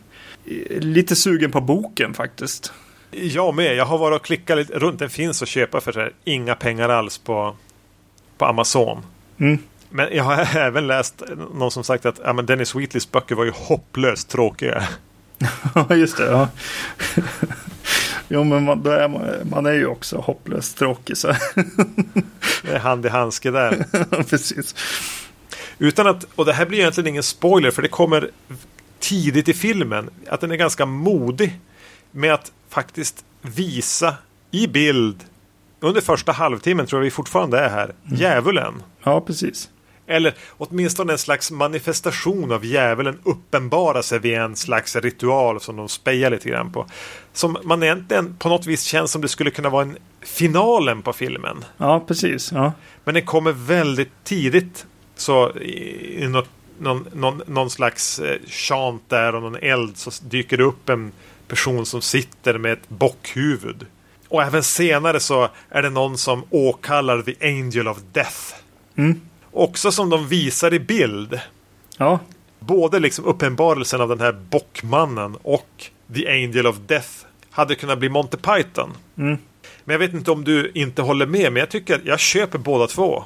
[0.70, 2.72] lite sugen på boken faktiskt.
[3.10, 3.76] Jag med.
[3.76, 4.98] Jag har varit och klickat lite runt.
[4.98, 7.56] Den finns att köpa för här, inga pengar alls på,
[8.38, 9.02] på Amazon.
[9.38, 9.58] Mm.
[9.94, 11.22] Men jag har även läst
[11.54, 14.88] någon som sagt att ja, men Dennis Wheatleys böcker var ju hopplöst tråkiga.
[15.74, 16.24] Ja, just det.
[16.24, 16.48] Ja.
[18.28, 21.16] jo, men man, är man, man, är ju också hopplöst tråkig.
[21.16, 21.28] Så.
[22.62, 23.84] det är hand i handske där.
[24.22, 24.74] Precis.
[25.78, 28.30] Utan att, och det här blir egentligen ingen spoiler för det kommer
[28.98, 30.10] tidigt i filmen.
[30.28, 31.60] Att den är ganska modig
[32.10, 34.14] med att faktiskt visa
[34.50, 35.24] i bild
[35.80, 37.94] under första halvtimmen tror jag vi fortfarande är här.
[38.04, 38.18] Mm.
[38.18, 38.82] Djävulen.
[39.02, 39.70] Ja, precis.
[40.06, 45.88] Eller åtminstone en slags manifestation av djävulen uppenbara sig vid en slags ritual som de
[45.88, 46.86] spejar lite grann på.
[47.32, 51.12] Som man egentligen på något vis känns som det skulle kunna vara en finalen på
[51.12, 51.64] filmen.
[51.76, 52.52] Ja, precis.
[52.52, 52.72] Ja.
[53.04, 54.86] Men den kommer väldigt tidigt.
[55.16, 56.48] Så i något,
[56.78, 61.12] någon, någon, någon slags eh, chant där och någon eld så dyker det upp en
[61.48, 63.86] person som sitter med ett bockhuvud.
[64.28, 68.54] Och även senare så är det någon som åkallar The Angel of Death.
[68.96, 69.20] Mm.
[69.54, 71.40] Också som de visar i bild.
[71.96, 72.18] Ja.
[72.58, 75.84] Både liksom uppenbarelsen av den här bockmannen och
[76.14, 77.08] The Angel of Death
[77.50, 78.96] hade kunnat bli Monty Python.
[79.18, 79.38] Mm.
[79.84, 82.58] Men jag vet inte om du inte håller med, men jag tycker att jag köper
[82.58, 83.24] båda två.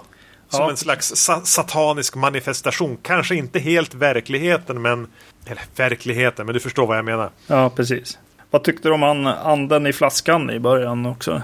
[0.48, 0.70] Som ja.
[0.70, 2.98] en slags sa satanisk manifestation.
[3.02, 5.06] Kanske inte helt verkligheten, men...
[5.46, 7.30] Eller verkligheten, men du förstår vad jag menar.
[7.46, 8.18] Ja, precis.
[8.50, 11.42] Vad tyckte du om han, anden i flaskan i början också?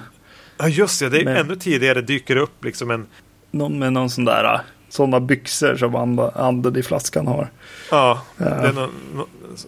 [0.58, 1.08] Ja, just det.
[1.08, 1.36] Det är med...
[1.36, 3.06] ännu tidigare dyker upp liksom en
[3.54, 7.48] någon med någon sån där sådana byxor som anden i flaskan har.
[7.90, 8.90] Ja, det är någon,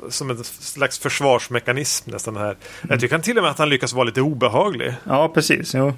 [0.09, 2.45] som en slags försvarsmekanism nästan här.
[2.45, 2.57] Mm.
[2.89, 4.95] Jag tycker till och med att han lyckas vara lite obehaglig.
[5.05, 5.74] Ja, precis.
[5.74, 5.93] Jo.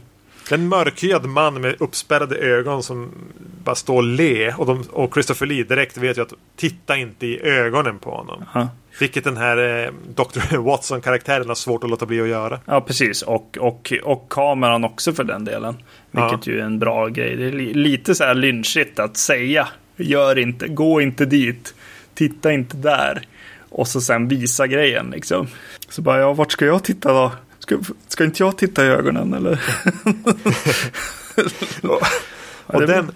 [0.51, 3.11] En mörkhyad man med uppspärrade ögon som
[3.65, 4.53] bara står och le.
[4.53, 8.45] Och, de, och Christopher Lee direkt vet ju att titta inte i ögonen på honom.
[8.55, 8.69] Ja.
[8.99, 10.57] Vilket den här eh, Dr.
[10.59, 12.61] Watson-karaktären har svårt att låta bli att göra.
[12.65, 13.23] Ja, precis.
[13.23, 15.77] Och, och, och kameran också för den delen.
[16.11, 16.53] Vilket ja.
[16.53, 17.37] ju är en bra grej.
[17.37, 19.69] Det är li lite så här lynchigt att säga.
[19.97, 21.75] Gör inte, gå inte dit.
[22.15, 23.23] Titta inte där.
[23.71, 25.47] Och så sen visa grejen liksom.
[25.89, 27.33] Så bara, ja, vart ska jag titta då?
[27.59, 27.79] Ska,
[28.09, 29.61] ska inte jag titta i ögonen eller?
[31.83, 32.03] och,
[32.67, 33.13] och den,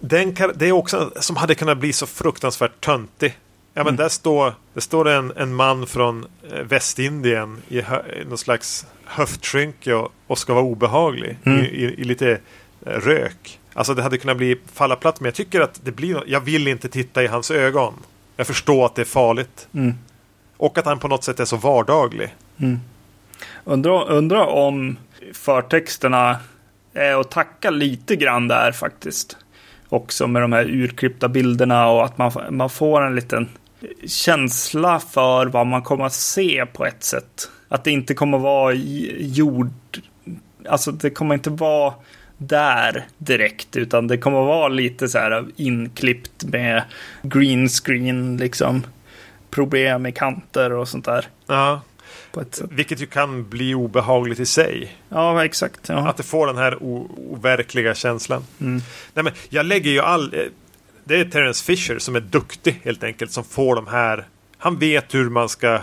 [0.00, 3.36] den, det är också som hade kunnat bli så fruktansvärt töntig.
[3.78, 3.96] Ja, men mm.
[3.96, 8.86] där står, det står en, en man från eh, Västindien i, hö, i någon slags
[9.04, 11.58] höftskynke och, och ska vara obehaglig mm.
[11.58, 12.30] i, i, i, lite
[12.86, 13.60] eh, rök.
[13.74, 16.68] Alltså det hade kunnat bli falla platt, men jag tycker att det blir Jag vill
[16.68, 17.94] inte titta i hans ögon.
[18.36, 19.68] Jag förstår att det är farligt.
[19.74, 19.94] Mm.
[20.56, 22.34] Och att han på något sätt är så vardaglig.
[22.56, 22.78] Mm.
[23.64, 24.96] Undrar undra om
[25.32, 26.36] förtexterna
[26.94, 29.36] är att tacka lite grann där faktiskt.
[29.88, 33.48] Också med de här urklippta bilderna och att man, man får en liten
[34.06, 37.50] känsla för vad man kommer att se på ett sätt.
[37.68, 38.72] Att det inte kommer att vara
[39.18, 39.70] jord...
[40.68, 41.94] Alltså det kommer inte vara
[42.38, 46.82] där direkt, utan det kommer att vara lite så här inklippt med
[47.22, 48.86] green screen, liksom
[49.50, 51.26] problem i kanter och sånt där.
[51.46, 51.80] Ja.
[52.70, 54.96] Vilket ju kan bli obehagligt i sig.
[55.08, 55.88] Ja, exakt.
[55.88, 56.08] Ja.
[56.08, 58.44] Att det får den här overkliga känslan.
[58.60, 58.82] Mm.
[59.14, 60.34] Nej, men jag lägger ju all...
[61.08, 64.24] Det är Terence Fisher som är duktig helt enkelt som får de här...
[64.58, 65.80] Han vet hur man ska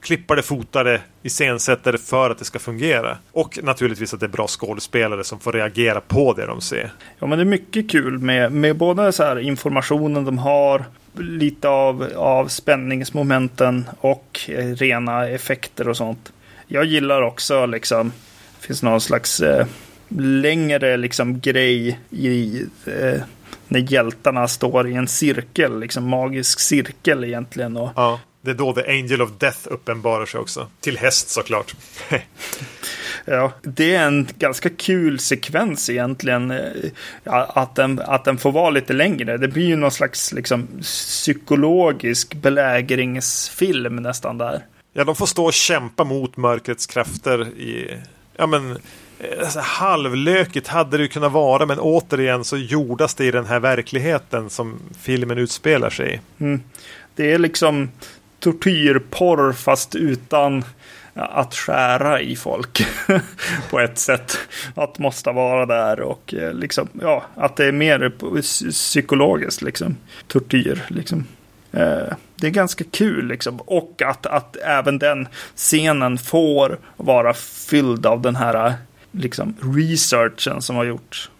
[0.00, 3.18] klippa det, fota det, iscensätta det för att det ska fungera.
[3.32, 6.92] Och naturligtvis att det är bra skådespelare som får reagera på det de ser.
[7.18, 10.84] Ja, men det är mycket kul med, med både så här informationen de har,
[11.18, 16.32] lite av, av spänningsmomenten och eh, rena effekter och sånt.
[16.66, 18.12] Jag gillar också liksom,
[18.60, 19.66] det finns någon slags eh,
[20.18, 23.20] längre liksom grej i eh,
[23.68, 27.76] när hjältarna står i en cirkel, liksom magisk cirkel egentligen.
[27.76, 28.20] Och, ja.
[28.44, 30.68] Det är då The Angel of Death uppenbarar sig också.
[30.80, 31.74] Till häst såklart.
[33.24, 36.50] ja, det är en ganska kul sekvens egentligen.
[36.50, 36.90] Eh,
[37.32, 39.36] att den, att den får vara lite längre.
[39.36, 44.64] Det blir ju någon slags liksom, psykologisk belägringsfilm nästan där.
[44.92, 47.98] Ja, de får stå och kämpa mot mörkrets krafter i...
[48.36, 48.78] Ja, men...
[49.40, 53.60] Alltså, halvlökigt hade det ju kunnat vara men återigen så jordas det i den här
[53.60, 56.42] verkligheten som filmen utspelar sig i.
[56.42, 56.60] Mm.
[57.14, 57.90] Det är liksom
[58.40, 60.64] tortyrporr fast utan
[61.14, 62.86] att skära i folk
[63.70, 64.38] på ett sätt.
[64.74, 68.12] Att måste vara där och eh, liksom, ja, att det är mer
[68.70, 69.96] psykologiskt liksom.
[70.26, 71.26] Tortyr liksom.
[71.72, 73.60] Eh, det är ganska kul liksom.
[73.60, 78.74] Och att, att även den scenen får vara fylld av den här
[79.14, 81.30] liksom researchen som har gjorts.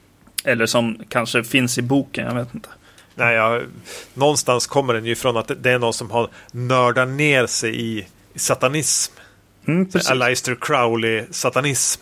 [0.44, 2.68] Eller som kanske finns i boken, jag vet inte.
[3.14, 3.62] Nej, jag,
[4.14, 8.06] någonstans kommer den ju ifrån att det är någon som har nördat ner sig i,
[8.34, 9.12] satanism.
[9.66, 12.00] Mm, Aleister Crowley-satanism.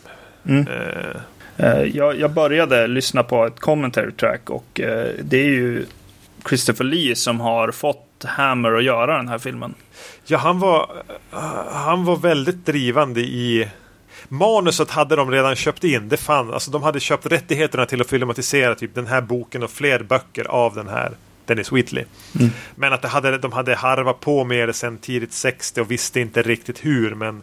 [0.48, 0.66] Mm.
[0.68, 1.82] Uh.
[1.96, 5.86] jag, jag, började lyssna på ett commentary track och uh, det är ju
[6.48, 9.74] Christopher Lee som har fått Hammer att göra den här filmen.
[10.26, 11.02] Ja, han var,
[11.72, 13.68] han var väldigt drivande i
[14.32, 16.08] Manuset hade de redan köpt in.
[16.08, 19.70] Det fann, alltså de hade köpt rättigheterna till att filmatisera typ den här boken och
[19.70, 21.12] fler böcker av den här
[21.44, 22.04] Dennis Whitley.
[22.40, 22.50] Mm.
[22.74, 26.20] Men att det hade, de hade harvat på med det sen tidigt 60 och visste
[26.20, 27.14] inte riktigt hur.
[27.14, 27.42] Men,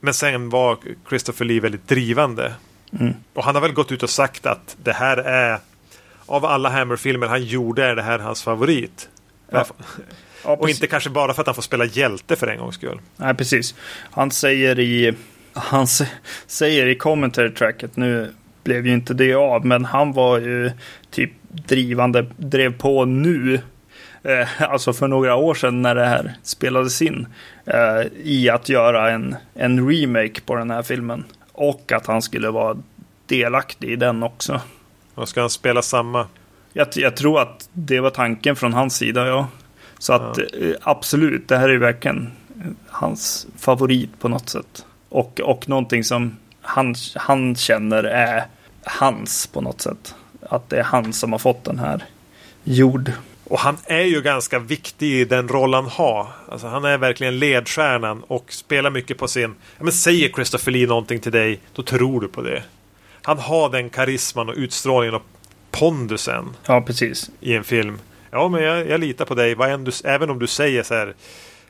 [0.00, 0.78] men sen var
[1.08, 2.54] Christopher Lee väldigt drivande.
[3.00, 3.14] Mm.
[3.34, 5.58] Och han har väl gått ut och sagt att det här är
[6.26, 9.08] av alla Hammer-filmer han gjorde är det här hans favorit.
[9.50, 9.66] Ja.
[10.44, 13.00] Ja, och inte kanske bara för att han får spela hjälte för en gångs skull.
[13.16, 13.74] Nej, precis.
[14.10, 15.14] Han säger i
[15.60, 15.86] han
[16.46, 18.32] säger i commentary tracket, nu
[18.64, 20.70] blev ju inte det av, men han var ju
[21.10, 23.60] typ drivande, drev på nu,
[24.22, 27.26] eh, alltså för några år sedan när det här spelades in,
[27.66, 31.24] eh, i att göra en, en remake på den här filmen.
[31.52, 32.76] Och att han skulle vara
[33.26, 34.60] delaktig i den också.
[35.14, 36.26] Och ska han spela samma?
[36.72, 39.48] Jag, jag tror att det var tanken från hans sida, ja.
[39.98, 40.66] Så att ja.
[40.66, 42.30] Eh, absolut, det här är verkligen
[42.88, 44.84] hans favorit på något sätt.
[45.10, 48.46] Och, och någonting som han, han känner är
[48.84, 50.14] hans på något sätt.
[50.42, 52.04] Att det är han som har fått den här
[52.64, 53.12] jord.
[53.44, 56.26] Och han är ju ganska viktig i den roll han har.
[56.48, 59.54] Alltså han är verkligen ledstjärnan och spelar mycket på sin...
[59.78, 62.62] Ja, men säger Christopher Lee någonting till dig, då tror du på det.
[63.22, 65.22] Han har den karisman och utstrålningen och
[65.70, 66.56] pondusen.
[66.66, 67.30] Ja, precis.
[67.40, 67.98] I en film.
[68.30, 69.54] Ja, men jag, jag litar på dig.
[69.54, 71.14] Vad du, även om du säger så här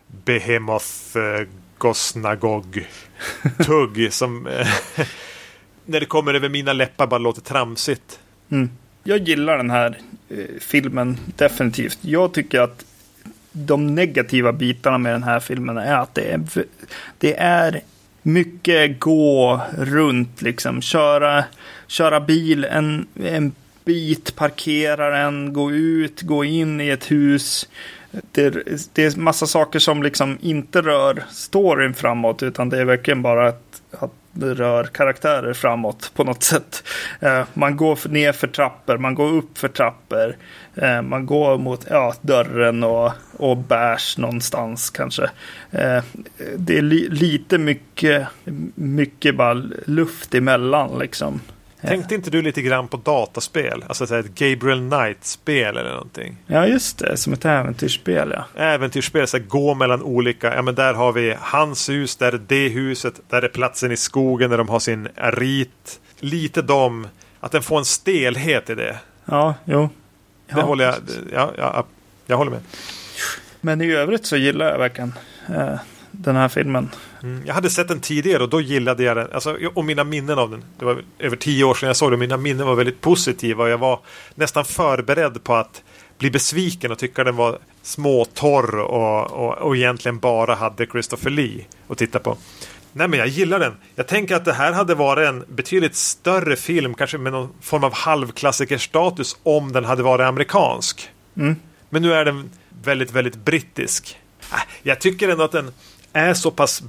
[0.06, 1.46] Behemoth, eh,
[1.80, 2.88] Gosnagog
[3.66, 4.68] tugg som eh,
[5.84, 8.18] när det kommer över mina läppar bara låter tramsigt.
[8.50, 8.70] Mm.
[9.04, 11.98] Jag gillar den här eh, filmen definitivt.
[12.00, 12.84] Jag tycker att
[13.52, 16.40] de negativa bitarna med den här filmen är att det är,
[17.18, 17.80] det är
[18.22, 21.44] mycket gå runt, liksom köra,
[21.86, 23.52] köra bil en, en
[23.84, 27.68] bit, parkera den, gå ut, gå in i ett hus
[28.32, 28.50] det,
[28.92, 33.48] det är massa saker som liksom inte rör storyn framåt utan det är verkligen bara
[33.48, 36.84] att, att det rör karaktärer framåt på något sätt.
[37.20, 40.36] Eh, man går ner för trappor, man går upp för trappor,
[40.74, 45.30] eh, man går mot ja, dörren och, och bärs någonstans kanske.
[45.70, 46.02] Eh,
[46.56, 48.26] det är li, lite mycket,
[48.74, 51.40] mycket bara luft emellan liksom.
[51.80, 53.84] Tänkte inte du lite grann på dataspel?
[53.88, 56.36] Alltså så ett Gabriel Knight-spel eller någonting?
[56.46, 57.16] Ja, just det.
[57.16, 58.62] Som ett äventyrsspel, ja.
[58.62, 60.54] Äventyrsspel, så gå mellan olika.
[60.54, 63.96] Ja, men där har vi hans hus, där är det huset, där är platsen i
[63.96, 66.00] skogen där de har sin rit.
[66.18, 67.08] Lite dom,
[67.40, 68.98] att den får en stelhet i det.
[69.24, 69.88] Ja, jo.
[70.46, 70.94] Ja, det håller jag,
[71.32, 71.86] ja, ja,
[72.26, 72.60] jag håller med.
[73.60, 75.14] Men i övrigt så gillar jag verkligen
[75.48, 75.74] eh,
[76.10, 76.88] den här filmen.
[77.22, 79.28] Mm, jag hade sett den tidigare och då gillade jag den.
[79.32, 80.64] Alltså, och mina minnen av den.
[80.78, 82.20] Det var över tio år sedan jag såg den.
[82.20, 84.00] Mina minnen var väldigt positiva och jag var
[84.34, 85.82] nästan förberedd på att
[86.18, 91.64] bli besviken och tycka den var småtorr och, och, och egentligen bara hade Christopher Lee
[91.88, 92.36] att titta på.
[92.92, 93.74] Nej men jag gillar den.
[93.94, 97.84] Jag tänker att det här hade varit en betydligt större film, kanske med någon form
[97.84, 101.08] av halvklassikerstatus om den hade varit amerikansk.
[101.36, 101.56] Mm.
[101.90, 102.50] Men nu är den
[102.82, 104.18] väldigt, väldigt brittisk.
[104.52, 105.72] Äh, jag tycker ändå att den
[106.12, 106.82] är så pass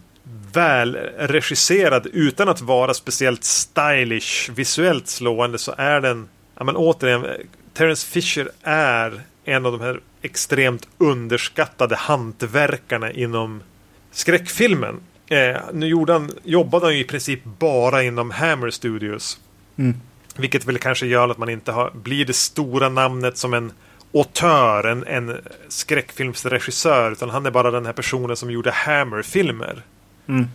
[0.54, 7.26] väl regisserad utan att vara speciellt stylish, visuellt slående så är den, ja men återigen,
[7.74, 13.64] Terence Fisher är en av de här extremt underskattade hantverkarna inom
[14.12, 15.00] skräckfilmen.
[15.28, 19.40] Eh, nu gjorde han, jobbade han ju i princip bara inom Hammer Studios.
[19.78, 19.96] Mm.
[20.36, 23.72] Vilket väl kanske gör att man inte har, blir det stora namnet som en
[24.14, 27.12] autör, en, en skräckfilmsregissör.
[27.12, 29.84] Utan han är bara den här personen som gjorde Hammer-filmer.
[30.28, 30.48] Mm.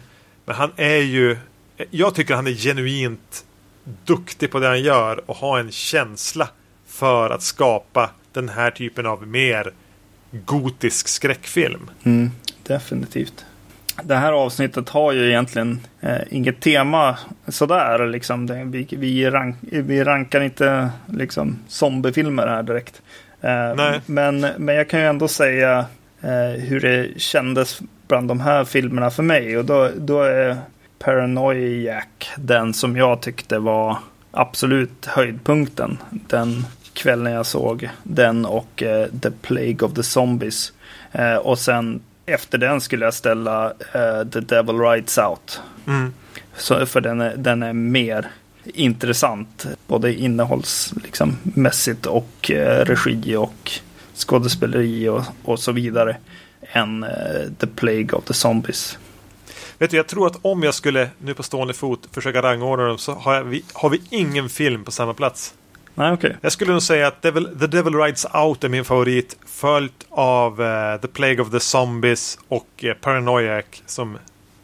[0.45, 1.37] Men han är ju,
[1.91, 3.45] jag tycker han är genuint
[4.05, 6.49] duktig på det han gör och har en känsla
[6.87, 9.73] för att skapa den här typen av mer
[10.31, 11.91] gotisk skräckfilm.
[12.03, 12.31] Mm,
[12.63, 13.45] definitivt.
[14.03, 18.07] Det här avsnittet har ju egentligen eh, inget tema sådär.
[18.07, 18.47] Liksom.
[18.47, 23.03] Det, vi, vi, rank, vi rankar inte liksom, zombiefilmer här direkt.
[23.41, 25.87] Eh, men, men jag kan ju ändå säga
[26.21, 29.59] eh, hur det kändes bland de här filmerna för mig.
[29.59, 30.57] Och då, då är
[30.99, 32.05] Paranoiac
[32.37, 33.99] den som jag tyckte var
[34.31, 35.99] absolut höjdpunkten.
[36.11, 40.73] Den kvällen jag såg den och eh, The Plague of the Zombies.
[41.13, 45.61] Eh, och sen efter den skulle jag ställa uh, The Devil Rides Out.
[45.87, 46.13] Mm.
[46.57, 48.31] Så, för den är, den är mer
[48.75, 49.67] intressant.
[49.87, 53.71] Både innehållsmässigt liksom, och uh, regi och
[54.15, 56.17] skådespeleri och, och så vidare.
[56.61, 57.11] Än uh,
[57.59, 58.99] The Plague of the Zombies.
[59.79, 62.99] Vet du, jag tror att om jag skulle nu på stående fot försöka rangordna dem
[62.99, 65.55] så har, vi, har vi ingen film på samma plats.
[65.95, 66.33] Nej, okay.
[66.41, 69.37] Jag skulle nog säga att Devil, The Devil Rides Out är min favorit.
[69.47, 74.19] Följt av uh, The Plague of the Zombies och uh, Paranoiac som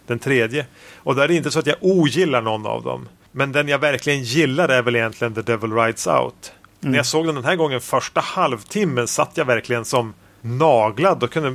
[0.07, 0.67] den tredje.
[0.97, 3.09] Och där är det inte så att jag ogillar någon av dem.
[3.33, 6.53] Men den jag verkligen gillar är väl egentligen The Devil Rides Out.
[6.81, 6.93] Mm.
[6.93, 11.31] När jag såg den den här gången första halvtimmen satt jag verkligen som naglad och
[11.31, 11.55] kunde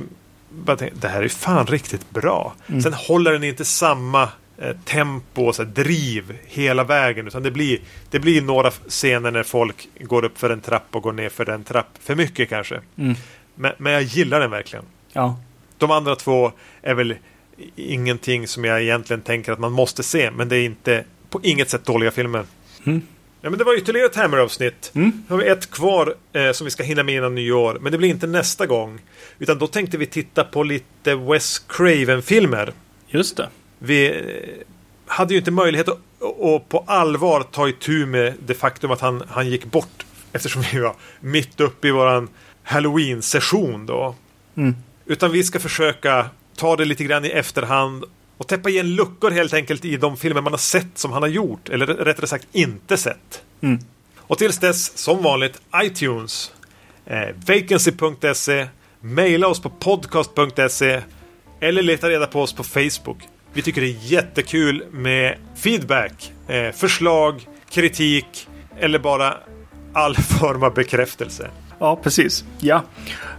[0.50, 2.54] bara tänka, det här är fan riktigt bra.
[2.66, 2.82] Mm.
[2.82, 4.28] Sen håller den inte samma
[4.60, 7.26] Eh, tempo och så driv hela vägen.
[7.26, 11.02] Utan det blir, det blir några scener när folk går upp för en trapp och
[11.02, 11.88] går ner för en trapp.
[12.00, 12.80] För mycket kanske.
[12.96, 13.14] Mm.
[13.54, 14.84] Men, men jag gillar den verkligen.
[15.12, 15.40] Ja.
[15.78, 16.52] De andra två
[16.82, 17.14] är väl
[17.76, 20.30] ingenting som jag egentligen tänker att man måste se.
[20.30, 22.44] Men det är inte på inget sätt dåliga filmer.
[22.84, 23.02] Mm.
[23.40, 24.90] Ja, men det var ytterligare ett Hammer-avsnitt.
[24.94, 25.24] Mm.
[25.28, 27.78] Nu har vi ett kvar eh, som vi ska hinna med innan nyår.
[27.80, 29.00] Men det blir inte nästa gång.
[29.38, 32.72] Utan då tänkte vi titta på lite Wes Craven-filmer.
[33.08, 33.48] Just det
[33.78, 34.24] vi
[35.06, 35.98] hade ju inte möjlighet att,
[36.42, 40.06] att på allvar ta itu med det faktum att han, han gick bort.
[40.32, 42.28] Eftersom vi var mitt uppe i våran
[42.62, 44.14] Halloween-session då.
[44.56, 44.76] Mm.
[45.06, 46.26] Utan vi ska försöka
[46.56, 48.04] ta det lite grann i efterhand
[48.38, 51.28] och täppa igen luckor helt enkelt i de filmer man har sett som han har
[51.28, 51.68] gjort.
[51.68, 53.42] Eller rättare sagt inte sett.
[53.60, 53.78] Mm.
[54.18, 56.52] Och tills dess, som vanligt, iTunes,
[57.06, 58.66] eh, vacancy.se,
[59.00, 61.02] maila oss på podcast.se
[61.60, 63.18] eller leta reda på oss på Facebook.
[63.52, 68.48] Vi tycker det är jättekul med feedback, eh, förslag, kritik
[68.80, 69.34] eller bara
[69.92, 71.50] all form av bekräftelse.
[71.78, 72.44] Ja, precis.
[72.58, 72.82] Ja,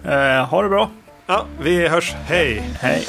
[0.05, 0.91] eh, ha det bra.
[1.25, 2.13] Ja, vi hörs.
[2.25, 2.63] Hej!
[2.79, 3.05] Hej!